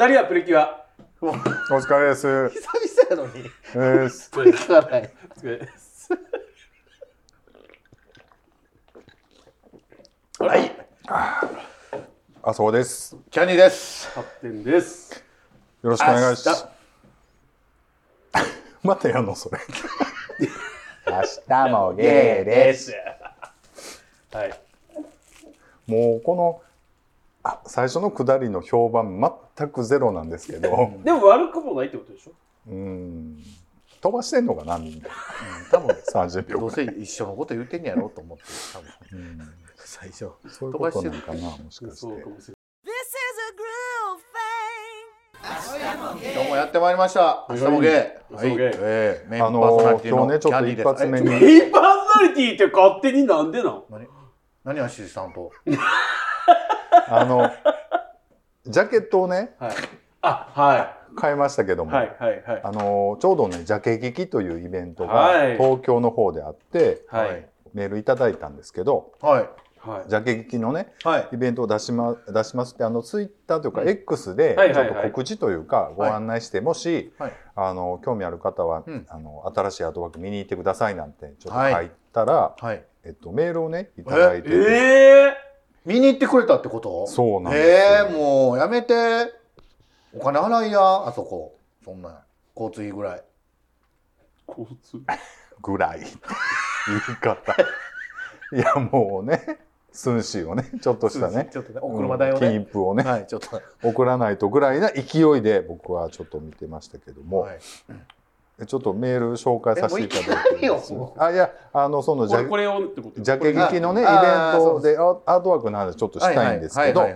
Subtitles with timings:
[0.00, 0.86] 二人はプリキュア。
[1.20, 2.48] お疲れです。
[2.48, 3.42] 久々やのに。
[4.02, 4.30] です。
[4.34, 5.10] お疲れ聞かない。
[5.42, 6.08] です。
[10.38, 10.74] はい。
[12.42, 13.14] あそうです。
[13.30, 14.10] キャニーです。
[14.14, 15.22] 発展です。
[15.82, 16.66] よろしくお願いし明ます。
[18.82, 19.58] またやんのそれ。
[21.08, 22.94] 明日もゲーです。
[24.32, 24.60] はい。
[25.86, 26.62] もうこの
[27.42, 29.20] あ最初の下りの評判
[29.56, 32.32] 全くゼロなんですけど、 でも悪くもないってことでしょ？
[32.68, 33.38] うん
[34.02, 35.08] 飛ばしてんのかなみんな。
[35.70, 36.70] 多分三十秒どう。
[36.70, 39.38] せ一緒のこと言ってんやろうと思って多分うん
[39.76, 40.30] 最初。
[40.48, 42.28] そういうことなんかなもしかしてそうか。
[42.30, 44.20] もしれ This is a groove
[46.22, 46.32] thing.
[46.34, 47.46] 今日もやってまいりました。
[47.50, 48.10] 明日もゲー。
[48.30, 51.26] 明日もゲーええメインパあーソナのリティの今日ねちょっと一発目に。
[51.30, 53.82] メインパーソナリティって勝手になんでなん？
[53.90, 54.06] 何？
[54.64, 55.50] 何アシスタント。
[57.10, 57.50] あの
[58.66, 59.74] ジャケットをねはい。
[60.22, 61.86] あ、は買いましたけどい。
[61.86, 61.92] も。
[61.92, 62.16] はい。
[62.18, 62.42] はい。
[62.46, 62.60] はい。
[62.62, 67.46] あのちょうどねジャケ劇というイベントがはい東京の方であって、はい。
[67.72, 69.48] メールいただいたんですけどはい。
[69.80, 70.10] はい。
[70.10, 71.28] ジャケ劇のねはい。
[71.32, 82.84] イベントを出し,、ま、出しますってあのツイッターというか X でちょっと告知というかご案内して、もし、はいあの興味ある方は、うんあの新しいアートワーク見に行ってくださいなんてちょっとはい書いたら、はい。
[83.04, 84.60] えっと、メールをねいただいてて、え
[85.28, 85.36] え
[85.84, 87.06] 見に行ってくれたってこと？
[87.06, 89.32] そうなんですよええもうやめて。
[90.12, 91.56] お金払いや、あそこ。
[91.84, 92.22] そんな。
[92.56, 93.22] 交通費ぐらい。
[94.48, 95.00] 交通。
[95.62, 97.52] ぐらい言い方
[98.52, 99.58] いやもうね
[99.92, 102.66] 寸志をねちょっとしたねちょっとね、お車代をうん金ね。
[102.72, 103.60] 符をね、はい、ちょっと。
[103.82, 107.58] 送らないとぐらいな勢いで僕はちょっと見てましたけども、はい
[108.66, 110.70] ちょっとメール紹介させていただいて
[111.18, 113.20] あいやあのそのジャこれをってこと？
[113.20, 117.06] ジャケ劇のねイベンあトでアアートワークの話ちょっとしたいんですけど。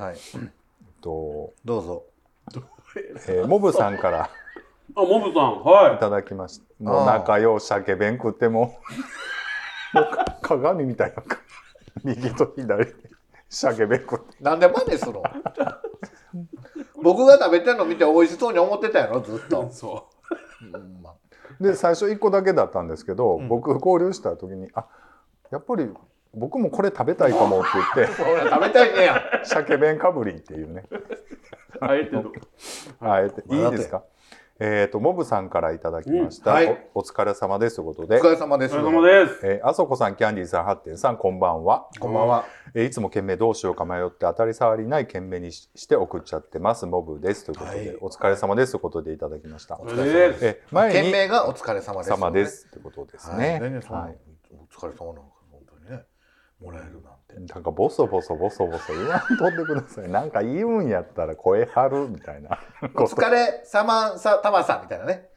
[1.00, 2.03] どうぞ。
[3.28, 4.31] えーモブさんから
[4.97, 5.53] あ、モブさん。
[5.55, 5.59] い。
[5.65, 6.65] はただきました。
[6.83, 8.78] もう仲良う鮭弁食っても
[9.92, 11.22] もうか鏡みたいな
[12.05, 12.93] 右と左で
[13.49, 14.43] 鮭弁食って。
[14.43, 15.22] なんで真似するの
[17.03, 19.41] 僕が食べてるの見て美味しそうに思ってたやろ、ずっい。
[19.50, 19.69] と。
[19.71, 20.06] そ
[20.62, 20.78] う。
[20.78, 21.15] んま
[21.60, 24.87] で最初1個だけだったんですけど、うん僕交流した時にあ
[25.50, 25.88] やっぱり
[26.34, 29.22] 僕もこれ食べたいかもって言ってあほら食べたいねや。
[29.44, 30.97] 鮭弁かぶりっていうねう？
[31.81, 32.32] あえての。
[33.00, 34.03] あえていいですか？
[34.60, 38.76] えっ、とモブさんからいただきました、うんはいおお疲れ様ですということおで疲れ様です。
[38.76, 39.41] お疲れ様です。
[39.42, 42.44] えーあそこさんキャンディーさんハッテンさんこんばんは、こんばんは。
[42.72, 50.47] えーいつも件名どうしようか迷って当たり障りない件名にしして送っちゃってますモブですということで、はいお疲れ様ですということでいただきましたお疲れ様です。
[50.47, 52.10] えー前件に名がお疲れ様です。
[52.10, 52.47] 様で。
[52.47, 53.38] すということですはい。
[53.38, 54.19] ね、はい
[54.53, 56.04] お疲れ様なのか、本当にね。
[56.60, 57.24] もらえるなんて。
[57.49, 60.09] なんかボソボソボソボソ言わんとってください。
[60.09, 63.17] なんか言うんやったら声張るみたいな おこと。
[63.17, 65.29] 疲れ様さ、たまさんみたいなね。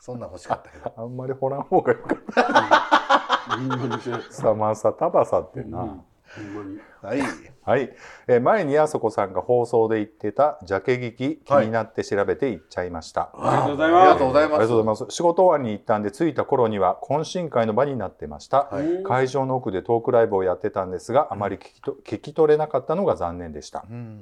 [0.00, 0.92] そんなん欲しかったけど。
[0.96, 4.30] あんまり掘らん方がよかった。
[4.30, 5.78] サマサタバサってな。
[5.80, 6.80] うんほんまに。
[7.02, 7.20] はい。
[7.64, 7.90] はい、
[8.26, 13.30] えー前にあそこさんが放送で言ってたジャケ劇気になって調べて行っちゃいました。
[13.34, 14.54] ありがとうございますありがとうございます。
[14.54, 15.14] ありがとうございます。
[15.14, 18.64] 仕事終わりに行ったんで着いた頃には懇親会の場になってました。
[18.70, 23.84] はいうん会場の奥でトークライブをやってたんですがあまり聞きと聞き取れなかったのが残念でした。
[23.90, 24.20] うん。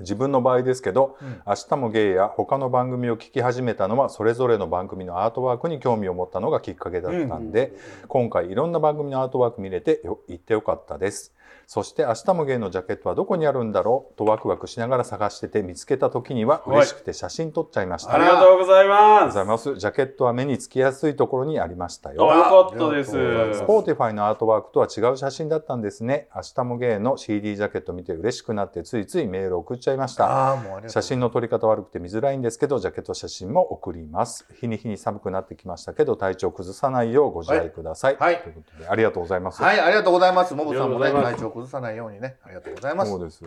[0.00, 7.72] 自分の場合ですけど、うん明日もゲイや他の番組を聞き始めたのはそれぞれの番組のアートワークに興味を持ったのがきっかけだったんで、
[8.08, 11.34] 今回いろんな番組のアートワーク見れてよ行ってよかったです。
[11.66, 14.16] そして明日もゲイのジャケットはどこにあるんだろう？
[14.18, 18.14] とワクワクしながら探してて見つけた時にははい嬉しくて写真撮っちゃいました。
[18.14, 19.24] ありありががとうございとうます。
[19.26, 19.76] ございます。
[19.76, 22.26] ジャケットは目につきやすいところにありましたあ、よ。
[22.26, 23.10] よかったです。
[23.10, 26.28] Spotify のアートワークとは違う写真だったんですね。
[26.34, 30.26] 明日もゲイの CD ジャケット見て嬉しくなってついついメールを送っちゃいました。
[30.26, 30.90] ああ、もうありがとう。
[30.90, 40.54] 写真の撮り方悪くて見づらいんですけどジャケット写真も送ります日に日に寒くなってきましたけど体調崩さないようご自愛ください、はいということでありがとうございます、はい、ありがとうございます。
[40.54, 41.10] モブさんもね、
[41.42, 43.10] ありがとうございます体調崩さないようにね、ありがとうございます。
[43.10, 43.44] ね、そうです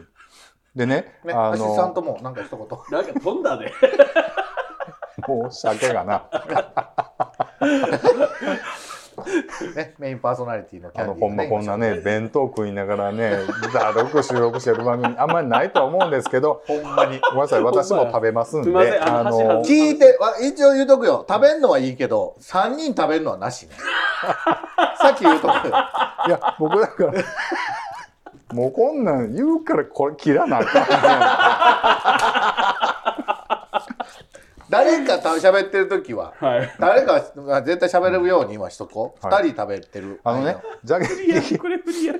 [0.75, 2.67] でねアあシスタントのもなんか一言。
[2.91, 3.71] なんか飛んだね。
[5.27, 6.29] もう鮭がな
[9.75, 13.37] ね、メインパーソナリティのキあャンディーがねのほんまこんなね弁当食いながらね
[13.73, 17.19] だるく収録してる番組あんまりないとは思うんですけどほんまに。
[17.21, 18.87] ごめんなさい私も食べますんすいまあん
[19.27, 21.25] あの聞いて、わ一応言うとくよ。
[21.27, 23.75] 食べんのはいいけど、3人食べるのはなしね。
[24.99, 25.75] さっき言うとくよ。
[26.27, 27.13] いや僕だから
[28.55, 30.85] もうこんなん言うからこれ切らなあかん
[34.69, 36.75] 誰かと喋ってる時は、はい。
[36.79, 39.27] 誰かが絶対喋れるように今しとこう。
[39.27, 40.19] はい二人食べてる。
[40.23, 42.13] あのねジャケいや、これ無理や。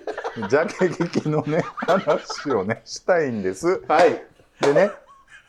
[0.47, 3.81] ジャケ劇のね話をねしたいんです。
[3.87, 4.23] はい。
[4.61, 4.91] でね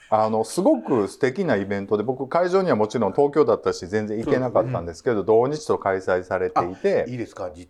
[0.09, 7.51] あのすごく素敵なイベントで僕会場にはもちろん東京だったし全然行けなかったんですけど同日と開催されていいていですか？
[7.53, 7.69] 実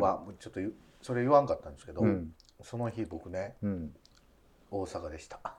[0.00, 0.60] は、ちょっと
[1.02, 2.30] それ言わんかったんですけど、うん
[2.62, 3.94] その日僕ねうん、
[4.70, 5.40] 大阪でした。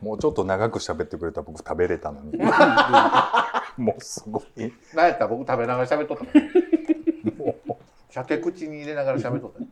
[0.00, 2.38] もうちょっと長く喋ってくれたら僕食べれたのに。
[3.76, 4.72] もうすごい。
[4.94, 7.54] なんやったら僕食べながら喋っとったの。
[7.66, 9.60] もう鮭口に入れながら喋っとった。
[9.60, 9.66] の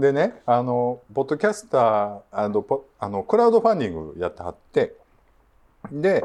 [0.00, 4.94] でねあのポッドキャスターあのポあのクラウドファンディングやってはって
[5.90, 6.24] で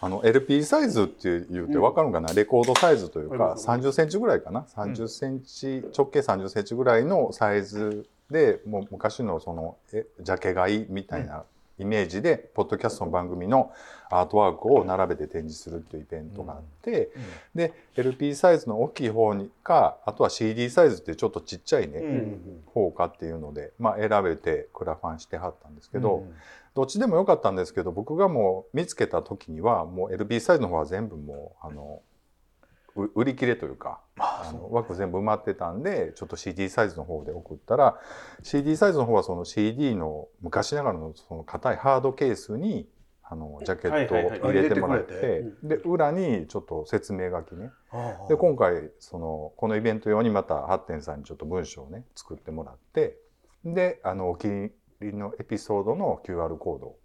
[0.00, 11.44] あの LP サイズって言うて分かるのかな、レコードサイズというかうん3 0センチぐらいかな？3 0センチ、直径3 0センチぐらいのサイズでもう昔のそのえジャケ買いみたいな
[11.78, 13.72] イメージで、ポッドキャストの番組の
[14.10, 17.10] アートワークを並べて展示するっていうイベントがあって、
[17.54, 22.62] で LP サイズの大きい方にかあとは CD サイズってちょっとちっちゃいね、うん。
[22.66, 26.34] 方かっていうので、まあ、選べてクラファンしてはったんですけど、うん
[26.74, 32.02] どっちでもよかったんですけど僕がもう見つけた時にはもう LB サイズの方は全部もうあの
[32.94, 37.98] う売り切れというかああの枠全部埋まってたんでちょっと CD サイズの方で送ったら
[38.42, 42.86] CD サイズの方はその CD の昔ながらのその硬いハードケースに
[43.22, 44.14] あのジャケット
[44.46, 47.70] を入れてもらってで裏にちょっと説明書きね。
[48.28, 53.16] で今回そのこのイベント用にまたハッテンさんにちょっと文章をね作ってもらって
[53.64, 54.72] であのお気に入り
[55.12, 56.96] のエピソードの QR コード。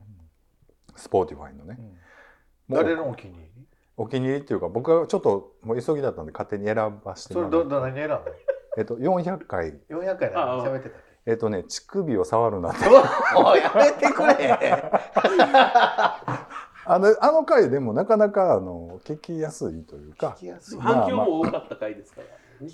[0.95, 1.77] Spotify のね。
[1.79, 1.85] うん。
[2.75, 3.67] もう誰のお気に入り？
[3.97, 7.57] お気に入りっていうか僕はちょっともう急ぎだったんで勝手に選ばせてそもらって。
[7.57, 8.21] れどど何選んだ
[8.77, 9.73] えっと400回。
[9.89, 10.65] 400回ああ。
[10.67, 12.79] 喋ってたっえっとね乳首を触るなって。
[12.83, 14.57] けおいやめてくれ。
[16.89, 20.35] あのあの回でもなかなかあの聞きやすいというか。
[20.38, 20.79] 聞きやすい。
[20.79, 22.27] 反響も多かった回ですから。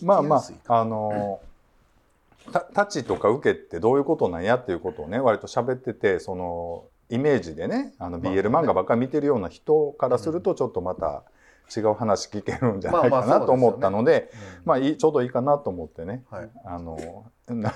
[0.04, 1.42] まあまああの
[2.52, 11.24] たタチとか受けってどういうことなんやっていうことをね割と喋っててそのイメージでねあのまあ BL 漫画ばっかり見てるような人からするとちょっとまた
[11.76, 14.40] 違う話聞けるんじゃないかなと思ったのでうん。
[14.66, 16.24] まあいいちょうどいいかなと思ってね。
[16.30, 16.50] はい。
[16.66, 17.72] あの 何？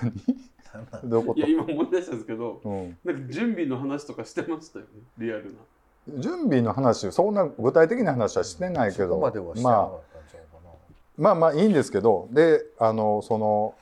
[1.03, 5.59] どういうこいや、今思い出したんですけど、と、うん、なんか準備の話とかしてましたよね、リアルな。
[6.19, 9.19] 準備の話そんな具体的な話はしてないけど。
[9.33, 9.91] そこまあ
[11.17, 12.27] まあまあいいんですけど。
[12.31, 13.73] であのその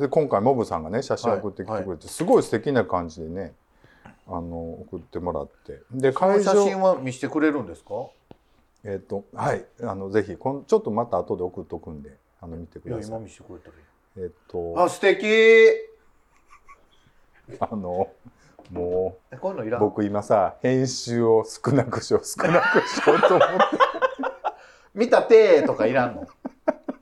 [0.00, 3.54] で今回モブさんがね写真送ってきてくれて、はいすごい素敵な感じでね
[4.26, 5.80] あの送ってもらって。
[5.92, 7.94] で会場写真は見せてくれるんですか？
[8.84, 9.64] えっ、とはい。
[9.82, 13.08] あのぜひこんちょっとまた後で送っとくんであの見てください。
[13.08, 13.74] 今見せてくれたら
[14.16, 15.26] えっ、とあ素敵！
[17.60, 18.08] あの
[18.70, 23.54] もういうのいうらん僕今さ編集を少なくしよう少なくしようと思って。
[24.94, 26.26] 見たてとかいらんの？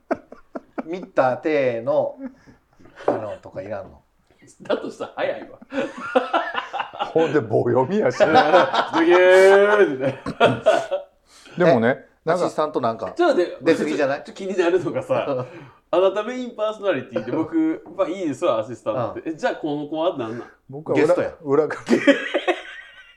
[0.85, 2.17] 見たての
[3.07, 4.01] あのとかいらんの？
[4.61, 5.59] だとしたら早いわ。
[7.13, 8.17] ほんで棒読みやし。
[11.57, 14.19] でもねなんかアシスタントなんかちょっと待って出過ぎじゃない？
[14.19, 15.45] ちょっと気になるのがさ、
[15.91, 19.29] あなたメインパーソナリティで僕、まあいいですわ、アシスタントって。
[19.29, 21.99] えじゃあこの子は何なん僕はゲストや裏裏方い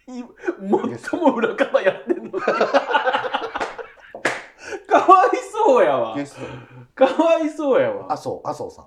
[0.09, 2.31] 最も裏方やってんのに。
[2.41, 2.41] か
[4.99, 6.25] わいそうやわゲ。
[6.27, 6.43] スト
[6.95, 8.13] かわいそうやわ。
[8.13, 8.87] 麻生麻生さん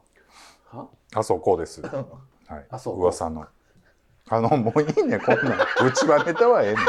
[0.75, 0.88] は？
[1.16, 1.81] あそうこうです。
[1.86, 2.66] はい。
[2.69, 3.00] あそう。
[3.00, 3.45] 噂の。
[4.27, 5.88] あのもういいねこんなん。
[5.88, 6.86] うちはネタはええねん。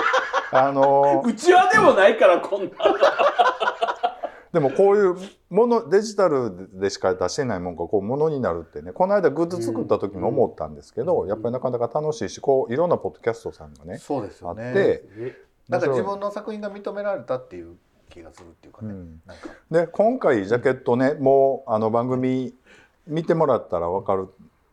[0.52, 2.73] あの うちわでもないからこんなの。
[4.52, 5.16] でもこういう
[5.50, 8.93] ものデジタルでしか出してないもんがこうものになるってね。
[8.93, 11.28] この間グッズ作った時も思ったんですけど、うん。
[11.28, 15.37] やっぱりなかなか楽しいしこういろんなポッドキャストさんがね、そうですよあっねて
[15.69, 17.76] なんか自分の作品が認められたっていう
[18.09, 19.35] 気がするっていうかね、うんか。
[19.71, 22.55] で今回ジャケットねもうあの番組
[23.07, 24.29] 見てもらったら分かる。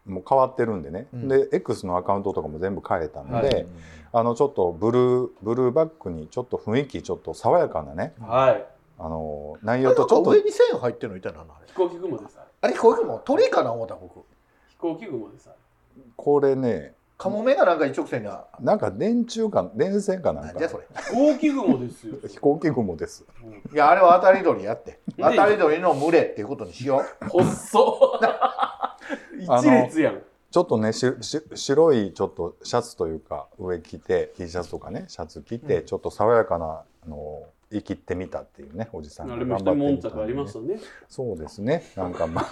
[0.05, 1.27] もう変わってるんでね、うん。
[1.29, 3.67] で X のアカウントとかも全部変えたので、はい。
[4.11, 8.13] あのちょっとブルーブルーバックにちょっと雰囲気ちょっと爽やかなね。
[8.19, 8.65] はい。
[8.99, 11.67] あの内あ容とちょっと上に線入ってるのいたなあれ？
[11.67, 12.37] 飛行機雲です。
[12.37, 14.25] あれこういうの鳥かな思った僕。
[14.67, 15.49] 飛行機雲です。
[16.17, 20.53] これねカモメがなんか一直線にあなんか電柱か電線かなんか。
[20.53, 20.83] なんじゃそれ。
[20.95, 22.15] 飛行機雲ですよ。
[22.27, 23.25] 飛行機雲です。
[23.73, 24.99] いやあれは当たり鳥やって。
[25.15, 28.19] で当たり鳥の群れっていうことにしよ細っ。
[29.39, 30.21] 一列やん。
[30.51, 35.85] ちょっとねしし白いちょっとシャツというか上着て T シャツとかねシャツ着て、うん。
[35.85, 40.79] ちょっと爽やかなあの生きてみたっていうねおじさんがあれも一頑張って悶着あみたんでねりましたね。
[41.07, 41.83] そうですね。
[41.95, 42.45] なんかまあ。
[42.45, 42.47] う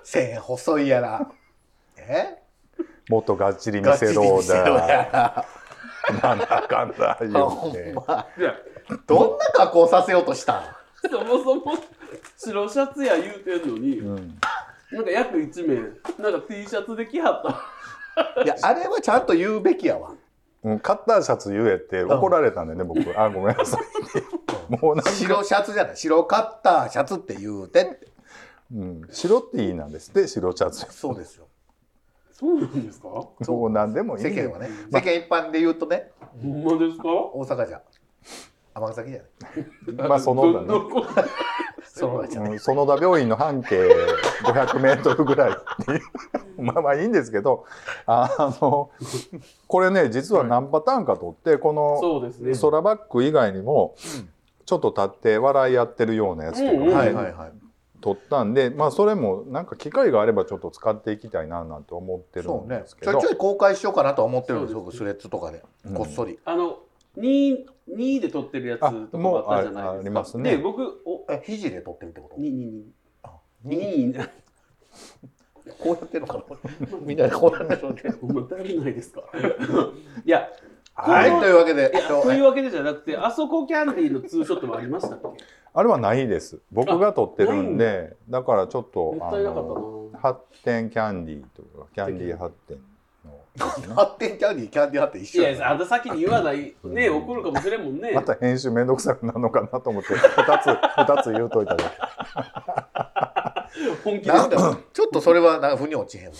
[0.02, 1.30] 線細いやら
[1.96, 2.43] え？
[3.08, 5.08] もっとがっちり見せろリ見せろや。
[5.12, 5.12] だ。
[5.12, 5.46] ら
[6.22, 7.94] なんだかんだ言ほうんて
[9.06, 10.64] どんな加工させようとしたん？
[11.10, 11.62] そもそも
[12.36, 14.38] 白シャツや言うてんのに、うん。
[14.92, 18.44] なんか約1名、なんか T シャツで着はった。
[18.44, 20.10] いやあれはちゃんと言うべきやわ。
[20.62, 23.00] うんカッターシャツ言えって怒られたんでね、僕。
[23.20, 23.82] あ、ごめんなさい。
[24.80, 25.96] もうなんか、白シャツじゃない。
[25.96, 28.08] 白カッターシャツって言うてって。
[28.74, 30.86] うん、白っていいなんですって、白シャツ。
[30.90, 31.46] そうですよ
[32.44, 33.08] そうなんですか？
[33.42, 34.22] そうなんでもいい。
[34.24, 34.68] 世間はね。
[34.92, 36.10] 世間一般で言うとね。
[36.42, 37.04] ほんまですか？
[37.08, 37.80] 大阪じゃ。
[38.74, 39.20] 尼崎じゃ
[39.92, 40.08] ない。
[40.08, 42.58] まあ、その他ね。
[42.58, 43.86] 園田病院の半径
[44.42, 46.00] 500メートルぐらいっていう。
[46.62, 47.64] まあまあいいんですけど
[48.06, 48.90] あの
[49.66, 52.52] これね実は何パターンか取ってこのそうですね。
[52.60, 53.94] 空バック以外にも
[54.66, 56.72] ちょっと立って笑いやってるようなやつとか。
[56.72, 56.84] うんう。
[56.84, 57.52] んねはいはいはい
[58.04, 63.12] 取ったんでまあそれもなんか機会があればちょっと使っていきたいななんて思ってるんねですけど。
[63.12, 65.62] ちょいちょい公開しようかなとは思ってるんです僕スレッズとかで。
[65.86, 65.94] うん。
[65.94, 66.38] こっそり。
[66.44, 66.80] あの
[67.16, 67.64] 2
[67.96, 69.82] 位で撮ってるやつとかもあったじゃないですか。
[69.82, 70.50] あもうあありますね。
[70.50, 72.82] で僕おえ肘で撮ってるってこと？2 2
[73.22, 73.30] あ
[73.66, 74.28] 2 2
[75.78, 76.38] こうやってるのか
[76.92, 76.98] な？
[77.00, 79.22] みんなでこうやってるのだるないですか？
[80.24, 80.50] いや
[80.96, 81.90] はいというわけで
[82.22, 85.44] というわけでじゃなくてあそこキャンディーのツーショットもありましたっけ？
[85.76, 86.60] あれはないです。
[86.70, 88.42] 僕が撮ってるんでだ。
[88.44, 92.78] からちょっとあの発展キャンディーとかキャンディー発展
[93.24, 93.40] の。
[93.96, 98.12] 発展キャンディーキャンディーハット一いや緒やなあんた先に言わないね怒るかもしれんもんね。
[98.12, 100.66] また編集めんどくさくなるのかなと思って2つ
[100.96, 101.90] 二つ言うといただ
[104.04, 104.46] 本気でな。
[104.46, 104.56] んだ
[104.92, 106.34] ちょっとそれはなんか腑に落ちへんわ。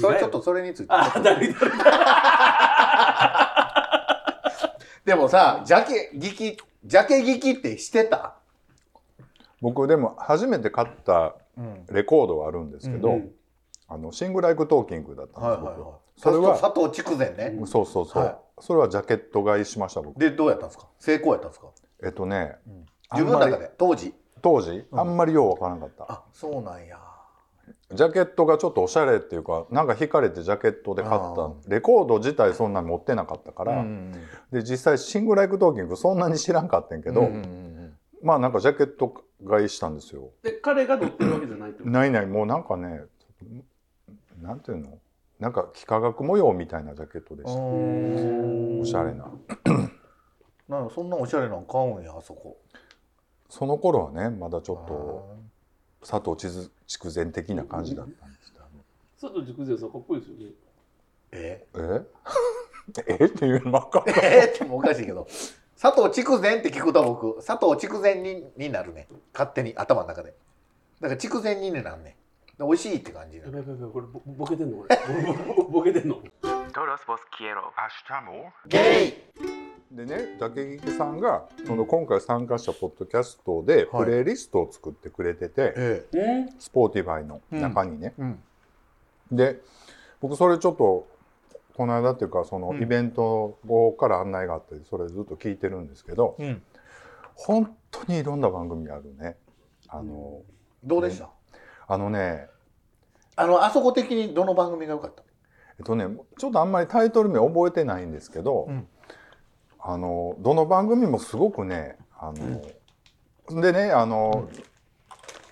[0.00, 0.94] それちょっとそれについて。
[5.04, 8.36] でもさジャケ聞きジャケ聞きってしてた？
[9.60, 11.86] 僕でも初めて買ったうん。
[11.90, 13.30] レコードはあるんですけど、うん
[13.92, 15.90] あの Sing Like Talking だったんです、はいはいはい。
[16.16, 17.56] それは佐藤竹善ね。
[17.58, 18.36] 僕そうそうそう、はい。
[18.60, 20.16] それはジャケット買いしました僕。
[20.16, 20.86] でどうやったんですか？
[21.00, 21.66] 成功やったんですか？
[22.04, 22.54] えっとね、
[23.10, 23.68] 自分の中で？
[23.76, 24.14] 当時？
[24.40, 26.98] 当時あんまりようわからなかった、あそうなんや。
[27.92, 34.12] ジャケットがちょっとおしゃれっていうかなんか惹かれてジャケットで買ったレコード自体そんなに持ってなかったから、うん
[34.52, 37.79] で実際 Sing Like Talking そんなに知らんかったんやけど、うんうんうん
[38.22, 40.30] まあなんかジャケット買いしたんですよ。
[40.42, 41.90] で彼が乗ってるわけじゃないってこと？
[41.90, 43.00] ないないもうなんかね
[44.40, 44.98] なんていうの？
[45.38, 47.60] なんか幾何学模様みたいなジャケットでした。
[47.60, 49.26] うんおしゃれな。
[50.68, 52.58] なんかそんなおしゃれなん買うんやあそこ。
[53.48, 55.36] その頃はねまだちょっと
[56.06, 58.52] 佐藤地図筑前的な感じだったんです
[59.20, 60.52] 佐藤筑前さんかっこいいですよね。
[61.32, 61.66] え？
[61.74, 63.16] え？
[63.20, 63.24] え？
[63.26, 64.52] っていうのばっかり え？
[64.52, 65.26] ーってもおかしいけど
[65.80, 69.08] 佐藤筑前って聞くと僕佐藤筑前にになるね。
[69.32, 70.34] 勝手に頭の中で。
[71.00, 72.16] だから筑前にねなんね
[72.58, 74.98] で美味しいって感じなやのばいやばいやばいこれボボケてんのこれ。
[75.54, 76.16] ボボボケてんの
[76.72, 77.62] Todos vos quiero.
[78.68, 79.96] ゲイ！
[79.96, 84.04] でね竹菊さんがその今回参加したポッドキャストではい。
[84.04, 86.60] プレイリストを作ってくれてて、えうん？
[86.60, 88.42] Spotify の中にね、えうん。
[89.32, 89.60] で
[90.20, 91.08] 僕それちょっと
[91.80, 92.82] この間っていうかそのうん。
[92.82, 96.62] イベント後から案内があってそれずっと聞いてるんですけどうん。
[97.34, 99.38] 本当にいろんな番組あるね。
[99.88, 100.42] あの、
[100.84, 101.30] どうでした？
[101.88, 102.48] あのね
[103.34, 105.22] あのあそこ的にどの番組が良かった？
[105.78, 106.04] えっとね
[106.38, 108.86] ちょっとあんまりタイトル名覚えてないんですけど、うん。
[109.80, 112.60] あのどの番組もすごくねあの、
[113.62, 114.50] でねあの、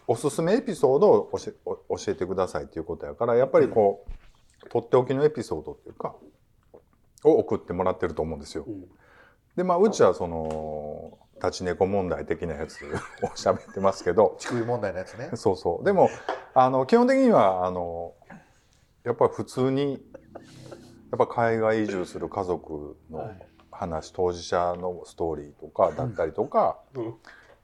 [0.06, 4.10] おすすめエピソードを教えお教えてくださいっていうことやからやっぱりこう、
[4.70, 6.14] とっておきのエピソードっていうか
[7.24, 8.64] を送ってもらってると思うんですよ。
[8.66, 8.84] うん。
[9.56, 12.84] でまあうちはその立ち猫問題的なやつ
[13.22, 14.36] を喋ってますけど。
[14.38, 15.30] 乳首問題のやつね。
[15.34, 15.84] そうそう。
[15.84, 16.10] でも
[16.54, 18.14] あの基本的にはあの
[19.04, 20.04] やっぱり普通に
[21.10, 23.30] やっぱ海外移住する家族の
[23.70, 27.14] 話、当事者のストーリーとかだったりとか、うん。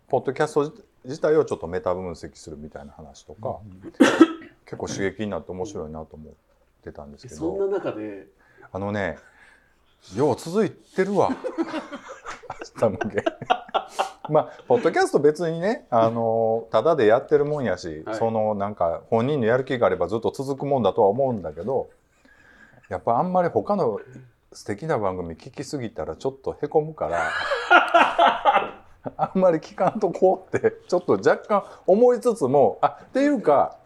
[0.09, 0.73] ポッドキャスト
[1.05, 3.59] 自体をちょっとメタ分析するみたいな話とか、
[4.65, 6.31] 結構刺激になって面白いなと思
[6.91, 8.26] ってたんですけそんなど中で？
[8.73, 9.17] あのね
[10.14, 11.31] よう続いてるわ。
[12.81, 13.25] 明日向け。
[14.29, 18.17] まあポッドキャスト別にねあのただでやってるもんやし、はい。
[18.17, 21.88] そのなんか本人のやる気があればずっと続くもんだとは思うんだけど
[22.91, 23.99] やっぱあんまり他の
[24.53, 27.31] 素敵な番組聞きすぎたらちょっとへこむから
[29.17, 33.79] あんまり聞かんとこうってちょっと若干思いつつもあっていうか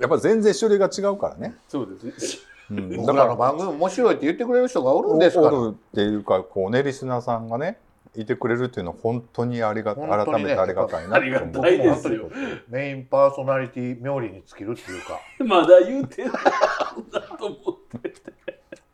[0.00, 1.54] やっぱ全然種類が違うからね。
[1.68, 2.36] そうです。
[2.36, 2.96] ねうん。
[2.96, 5.52] 僕らの番組面白いって言ってくれる人がおるんですから。
[5.58, 7.78] おるっていうかこうねリスナーさんがね
[8.14, 10.06] いてくれるっていうのは本当にありがね。
[10.06, 11.16] 改めてありがたいな。
[11.16, 12.30] ありがたいですよ。
[12.68, 15.20] メインパーソナリティ冥利に尽きるっていうか。
[15.44, 16.32] まだ言うてない
[17.12, 18.12] だと思って。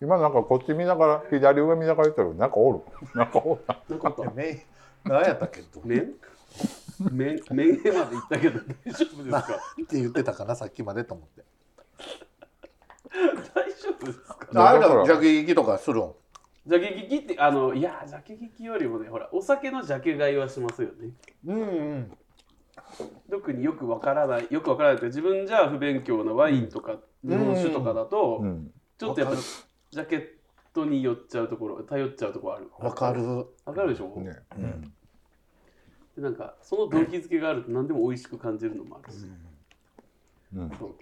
[0.01, 2.81] 今なんかこっち見ながら左上見ながら言ったけどなんかおる。
[3.15, 3.61] なんかおる。
[3.67, 4.61] ななかったメイン
[5.05, 5.61] 何やったっけ？
[5.61, 5.65] っ
[7.05, 9.61] て麺麺麺へまで行ったけど大丈夫ですか？
[9.93, 11.45] 言ってたかなさっきまでと思って。
[13.55, 14.71] 大丈夫ですか？
[14.71, 15.01] あれだから。
[15.01, 16.13] らジャケ聞きとかするん？
[16.67, 21.11] ジャケ聞きってあのいやジャケ聞きよりもねほらお酒のジャケ買いはしますよね。
[21.47, 21.65] うんう
[21.95, 22.13] ん。
[23.31, 28.71] 特によくわからないよくわからないって自分じゃ不勉強なワインとか日本酒とかだと、うん。
[28.99, 29.37] ちょっとやっぱ
[29.91, 30.27] ジャケッ
[30.73, 32.71] トに寄っちゃうところ頼っちゃうところある。
[32.79, 33.47] わかる。
[33.65, 34.37] わかるでしょ、ね。
[34.57, 34.93] うん
[36.19, 39.19] でなんかその動機づけがあると何でも美味しく感じるのもあるし、
[40.53, 40.71] うん。
[40.77, 40.97] そう。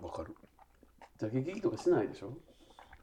[0.00, 0.32] わかる。
[1.18, 2.32] ジャケ聞きとかしないでしょ？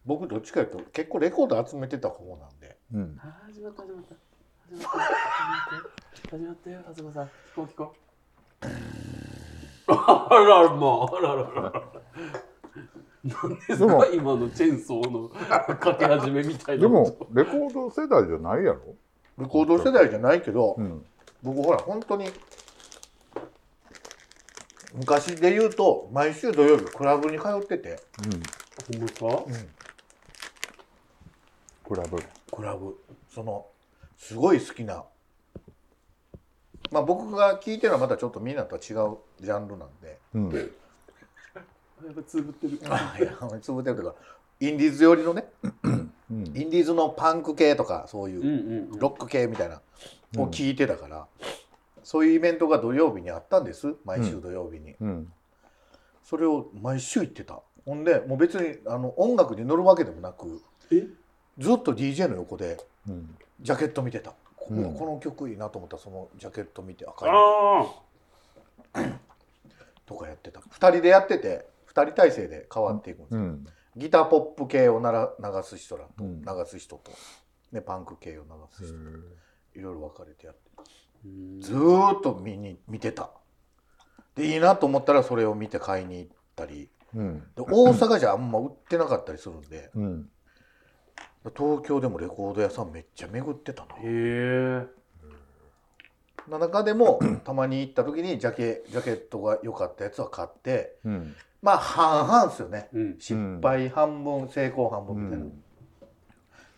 [0.05, 2.77] 僕どっちかというと結構レコード集めてた方なんで。
[2.93, 3.19] うん。
[3.19, 4.15] あー始まった始まった。
[4.69, 6.37] 始まった。
[6.37, 7.25] 始まったよ始まったよ東さん。
[7.25, 7.93] 聞こう聞こ
[8.61, 9.91] う。
[9.93, 11.83] あららまああらららら
[13.23, 16.81] 何ですか今のチェーンソーのかけ始めみたいな。
[16.81, 18.95] でもレコード世代じゃないやろ？
[19.37, 21.05] レコード世代じゃないけど、うん。
[21.43, 22.29] 僕ほら本当に
[24.95, 29.43] 昔で言うと毎週土曜日クラブに通ってて、ほんまですか
[31.87, 32.17] クラブ。
[32.51, 32.97] クラブ。
[33.33, 33.67] その
[34.17, 35.03] すごい好きな。
[36.91, 40.17] まあ僕が聞いてるのはまたちょっとみんなとは違うジャンルなんで。
[40.33, 40.71] うん
[42.05, 42.79] やっぱつぶってる。
[42.89, 44.15] あいやつぶってるというか
[44.59, 45.45] インディーズ寄りのね
[45.83, 46.11] うん。
[46.29, 49.81] インディーズのパンク系とかそういうロック系みたいな
[50.35, 50.41] うん。
[50.41, 51.27] を聞いてたから、
[52.03, 53.95] そういうイベントが土曜日にあったんです。
[54.05, 55.33] 毎週土曜日に、うん。
[56.23, 57.59] それを毎週行ってた。
[57.85, 61.07] ほんでもう別にあの音楽に乗るわけでもなくえ？
[61.57, 62.77] ずっと DJ の横で
[63.07, 63.35] うん。
[63.59, 64.33] ジャケット見てた。
[64.55, 65.97] こ,、の曲いいなと思った。
[65.97, 67.85] らそのジャケット見て赤いあ
[70.05, 70.59] とかやってた。
[70.59, 73.65] 2人でやってて2人体制で変わっていくんですよ、うん。
[73.95, 76.41] ギターポップ系をなら流す人らと、うん。
[76.41, 77.11] 流す人と、
[77.71, 78.95] ね、パンク系を流す人
[79.79, 80.61] いろいろ分かれてやって。
[81.25, 83.29] ーずーっと見に見てた。
[84.35, 86.89] でいいなと思ったらそれを見て買いに行ったり。
[87.15, 87.39] うん。
[87.55, 89.89] で大阪じゃあんま売ってなかったりするんで。
[89.95, 90.29] うん。
[91.55, 94.85] 東京でもレコード屋さんめっちゃ巡ってたなへえ
[96.47, 101.35] な中でも たまに行った時にジャケジャケットが良かったやつは買ってうん。
[101.61, 102.89] まあ半々ですよね。
[102.93, 103.15] うん。
[103.19, 105.53] 失敗半分成功半分みたいな、うん。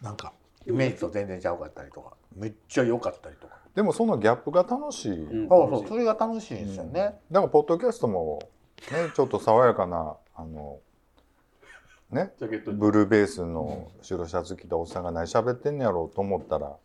[0.02, 0.34] なんか。
[0.66, 2.14] イメージと全然ちゃうかったりとか。
[2.36, 5.50] めっちゃ良かったりとか、でもそのギャップが楽しい、うん。
[5.50, 8.40] そうそうそれが楽しいんですよね、だからポッドキャストも
[8.92, 10.80] ねちょっと爽やかなあの
[12.12, 16.76] ねジャケットブルーベースの白シャツ着たおっさんが何喋ってんねやろうと思ったら、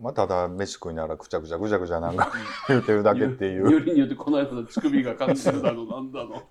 [0.00, 2.32] まあ、ただ飯食いながらぐちゃぐちゃぐちゃぐちゃなんか
[2.68, 3.70] 言うてるだけっていう。
[3.70, 6.42] よりによってこの間の乳首が感じるだのなんだの。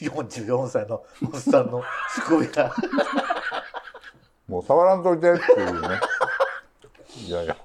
[0.00, 2.72] 44歳のおっさんのすごいな
[4.48, 5.88] もう触らんといてっていうね。
[7.26, 7.56] いやいや。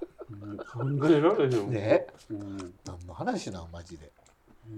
[0.42, 0.58] うん
[1.00, 1.72] 考えられへんもん。
[1.72, 2.08] ね。
[2.30, 4.12] うん何の話なんマジで。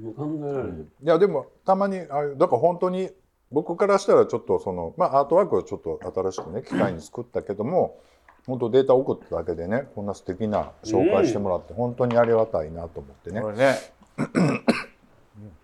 [0.02, 0.82] もう考えられへん。
[0.82, 3.10] いやでもたまにああいうだから本当に
[3.52, 8.00] 僕からしたらちょっとそのまあアートワークをちょっと新しくね機械に作ったけども
[8.46, 13.76] 本当データ送っただけでねこんな素敵な紹介してもらって本当にありがたいなと思ってね、これね。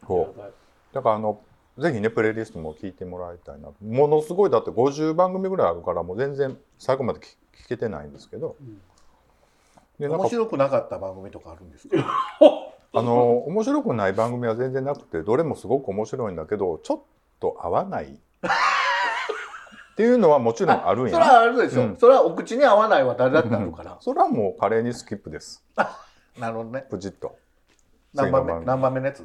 [0.08, 0.42] そう。
[0.94, 1.42] だからあの
[1.78, 7.24] ぜひねプレイリストも聞いてもらいたいなものすごいだって50番組ぐらいあるからもう全然最後まで聞
[7.63, 8.56] 聞けてないんですけど、
[10.00, 11.96] でなんか面白くなかった番組とかあるんですか？
[12.92, 17.00] あの面白くない番組は全然なくてどれもすごく面白いんだけどちょっ
[17.39, 18.20] と合わない
[20.00, 21.98] っていうのはもちろんあるんそれやはあるでしょ、うん。
[21.98, 25.62] それはお口に合わないは誰だってあるから、それはもう華麗にスキップです。
[26.38, 26.86] なるほどね。
[26.90, 27.36] プチッと。
[28.14, 28.66] 何番目？
[28.66, 29.20] 何番目のやつ？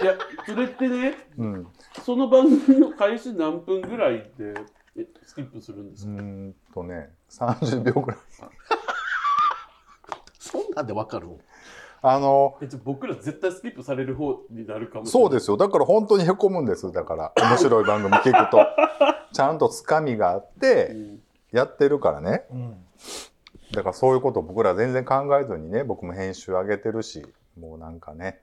[0.00, 0.14] いや
[0.46, 1.66] それってねうん。
[2.04, 4.54] その番組の開始何分ぐらいで
[4.96, 8.20] えスキップするんですか、うーんとね30秒ぐらい。
[10.38, 11.26] そんなんでわかる
[12.04, 15.22] あのえじゃあ僕ら絶対スキップされる方になるかもしれない。
[15.22, 15.56] そうですよ。
[15.56, 18.58] だから本当にへこむんですだから面白い番組聞くと。
[19.32, 21.20] ちゃんとつかみがあっうてん。
[21.52, 22.44] やってるからね。
[22.50, 22.76] うん。
[23.72, 27.24] だからそういうこと僕ら全然考えずにね僕も編集上げてるし
[27.58, 28.40] もうなんかね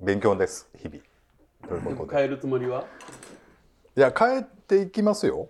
[0.00, 1.00] 勉強です日々。
[1.68, 2.16] ということで。
[2.16, 2.84] 変えるつもりは？
[3.96, 5.48] いや帰っていきますよ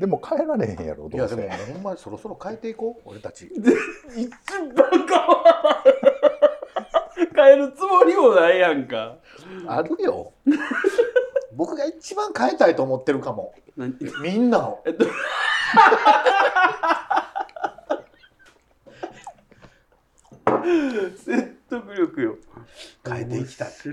[0.00, 1.34] でも帰られへんやろどうせ。
[1.36, 3.50] いやでもほんまにそろそろ変えていこう俺たち。
[4.16, 4.30] 一
[4.74, 5.84] 番かわ
[7.36, 9.16] 変えるつもりもないやんか。
[9.66, 10.32] あるよ。
[11.54, 13.54] 僕が一番変えたいと思ってるかも。
[13.76, 14.82] 何みんなを。
[14.86, 15.04] えっと
[21.16, 22.36] 説得力よ。
[23.06, 23.68] 変えていきたい。
[23.68, 23.72] い。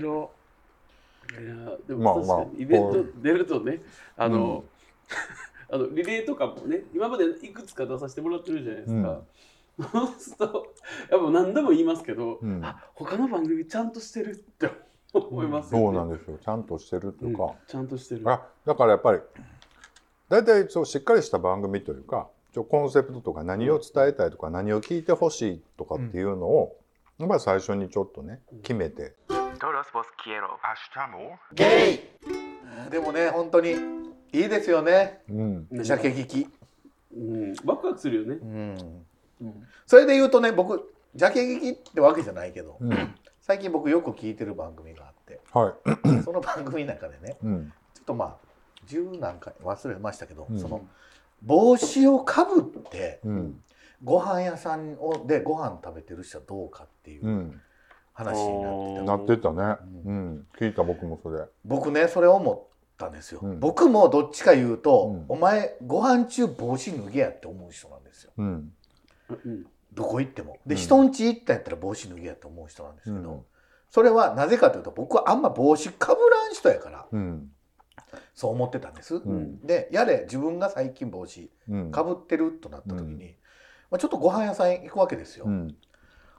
[1.86, 3.12] でまあまあも確かにイベントこう。
[3.22, 3.82] 出るとね
[4.16, 4.64] あの、
[5.70, 9.20] あのリレーとかもね今までいくつか出させてもらってるじゃないですか、
[9.92, 10.74] そうすると
[11.10, 12.64] やっぱ何度も言いますけど、うん。
[12.64, 14.70] あ他の番組ちゃんとしてるって
[15.12, 16.38] 思いますよね、そうなんですよ。
[16.42, 18.22] ちゃんとしてるというか、うんちゃんとしてる。
[18.30, 19.20] あだからやっぱり
[20.28, 26.76] 大体そうしっかりした番組というかちょコンセプトとか何を伝えたいとか何を聞いてほしいとかっていうのを、
[27.18, 29.14] やっぱり最初にちょっとね決めて、
[32.90, 33.97] でもね本当に
[34.32, 35.22] いいですよね。
[35.30, 35.66] うん。
[35.70, 36.48] ジャケ聞き、
[37.14, 39.04] うん、ワクワクするよね、うん、
[39.40, 43.14] うんそれで言うとね僕ジャケ聞きってわけじゃないけど、うん。
[43.40, 45.74] 最近僕よく聞いてる番組があっては
[46.20, 47.72] い、 その番組の中でねうん。
[47.94, 48.48] ちょっとまあ
[48.86, 50.60] 十何回忘れましたけど、うん。
[50.60, 50.86] その
[51.42, 53.60] 帽子をかぶってうん。
[54.04, 57.60] ご飯屋さんをでご飯食べてる人はどうかっていううん。
[58.12, 61.44] 話になってた、なってたね、うん、聞いた僕もそれ。
[61.64, 62.67] 僕ねそれ思っ
[62.98, 63.60] たんですよ、うん。
[63.60, 65.24] 僕もどっちか言うと、うん。
[65.28, 68.32] お前ご飯中帽子脱げやって思う人なんですよ。
[68.36, 68.72] うん。
[69.44, 70.58] うんどこ行っても。
[70.66, 70.80] で、うん。
[70.80, 73.40] 人ん家行ったんやったら帽子脱げやって思う人なんですけど、うん。
[73.90, 77.50] それはなぜかというと僕はあんま帽子かぶらん人やからうん。
[78.34, 79.60] そう思ってたんです、ん。
[79.66, 81.90] でやれ自分が最近帽子うん。
[81.90, 83.20] かぶってるとなった時に、うん。
[83.90, 85.76] まあ、ちょっとご飯屋さん行くわけですよ、うん。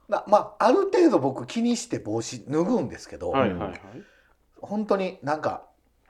[0.08, 3.82] なまあある程度僕気にして帽子脱ぐんですけど、はいはいはい。
[4.62, 5.69] 本当になんか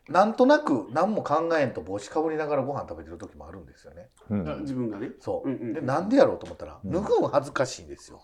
[0.09, 4.09] なんとなく何も考えんと帽子かぶりながらご飯食べてる時もあるんですよね。
[4.29, 4.49] うん。
[4.49, 5.11] あ自分がね。
[5.19, 6.91] そう、うんうんでなんでやろうと思ったらうん。
[6.91, 8.21] 脱ぐん恥ずかしいんですよ。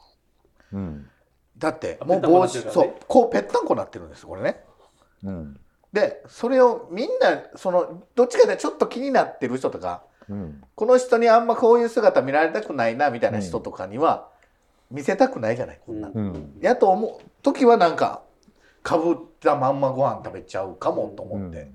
[0.74, 1.08] うん。
[1.58, 2.94] だってあもう帽子そう。
[3.08, 4.64] こうぺったんこなってるんですこれね。
[5.24, 5.60] うん。
[5.94, 10.64] でそれをみんなそのどっちかでちょっと気になってる人とかうん。
[10.74, 14.30] この人にあんまこういう姿見られたくないなみたいな人とかには
[14.92, 16.10] 見せたくないじゃないこんな。
[16.10, 16.58] ん、うん。
[16.62, 17.26] やと思う。
[17.44, 18.25] 時はなんか
[18.86, 21.72] かぶったまんまご飯食べちゃうかもと思って、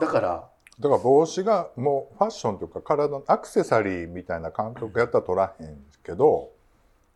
[0.00, 0.48] だから
[0.78, 6.50] だから帽子がもうファッションというか体のアクセサリーみたいな感覚やったら取らへんけど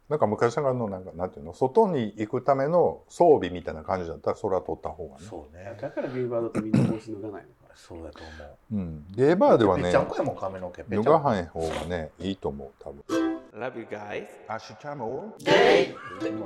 [0.08, 5.26] なんか昔からのなんかなんていうの外に行くための装備みたいな感じだったらそれは取った方がね。
[5.30, 5.76] そうね。
[5.80, 8.84] だからゲイバーだとみんな帽子脱がないのかそうだと思う。
[8.84, 13.30] ん、ゲーバーではねっちゃんこやもん髪の毛ぺっちゃんこ脱がない方がねいいと思う多分。
[13.52, 14.26] Love you guys.
[14.48, 15.34] アシチャモ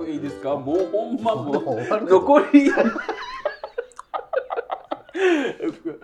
[0.07, 0.57] いいいですか？
[0.57, 2.71] もうほんまももう 残り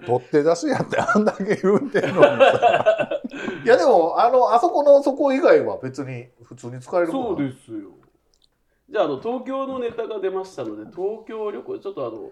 [0.05, 3.21] 取って出しやってあんだけ言うてんのにさ。
[3.65, 7.91] いやでもあのあそこのそこ以外は別に普通に使えるもんそうですよ。
[8.91, 12.31] じゃああの東京のネタが出ましたので東京旅行ちょっとあの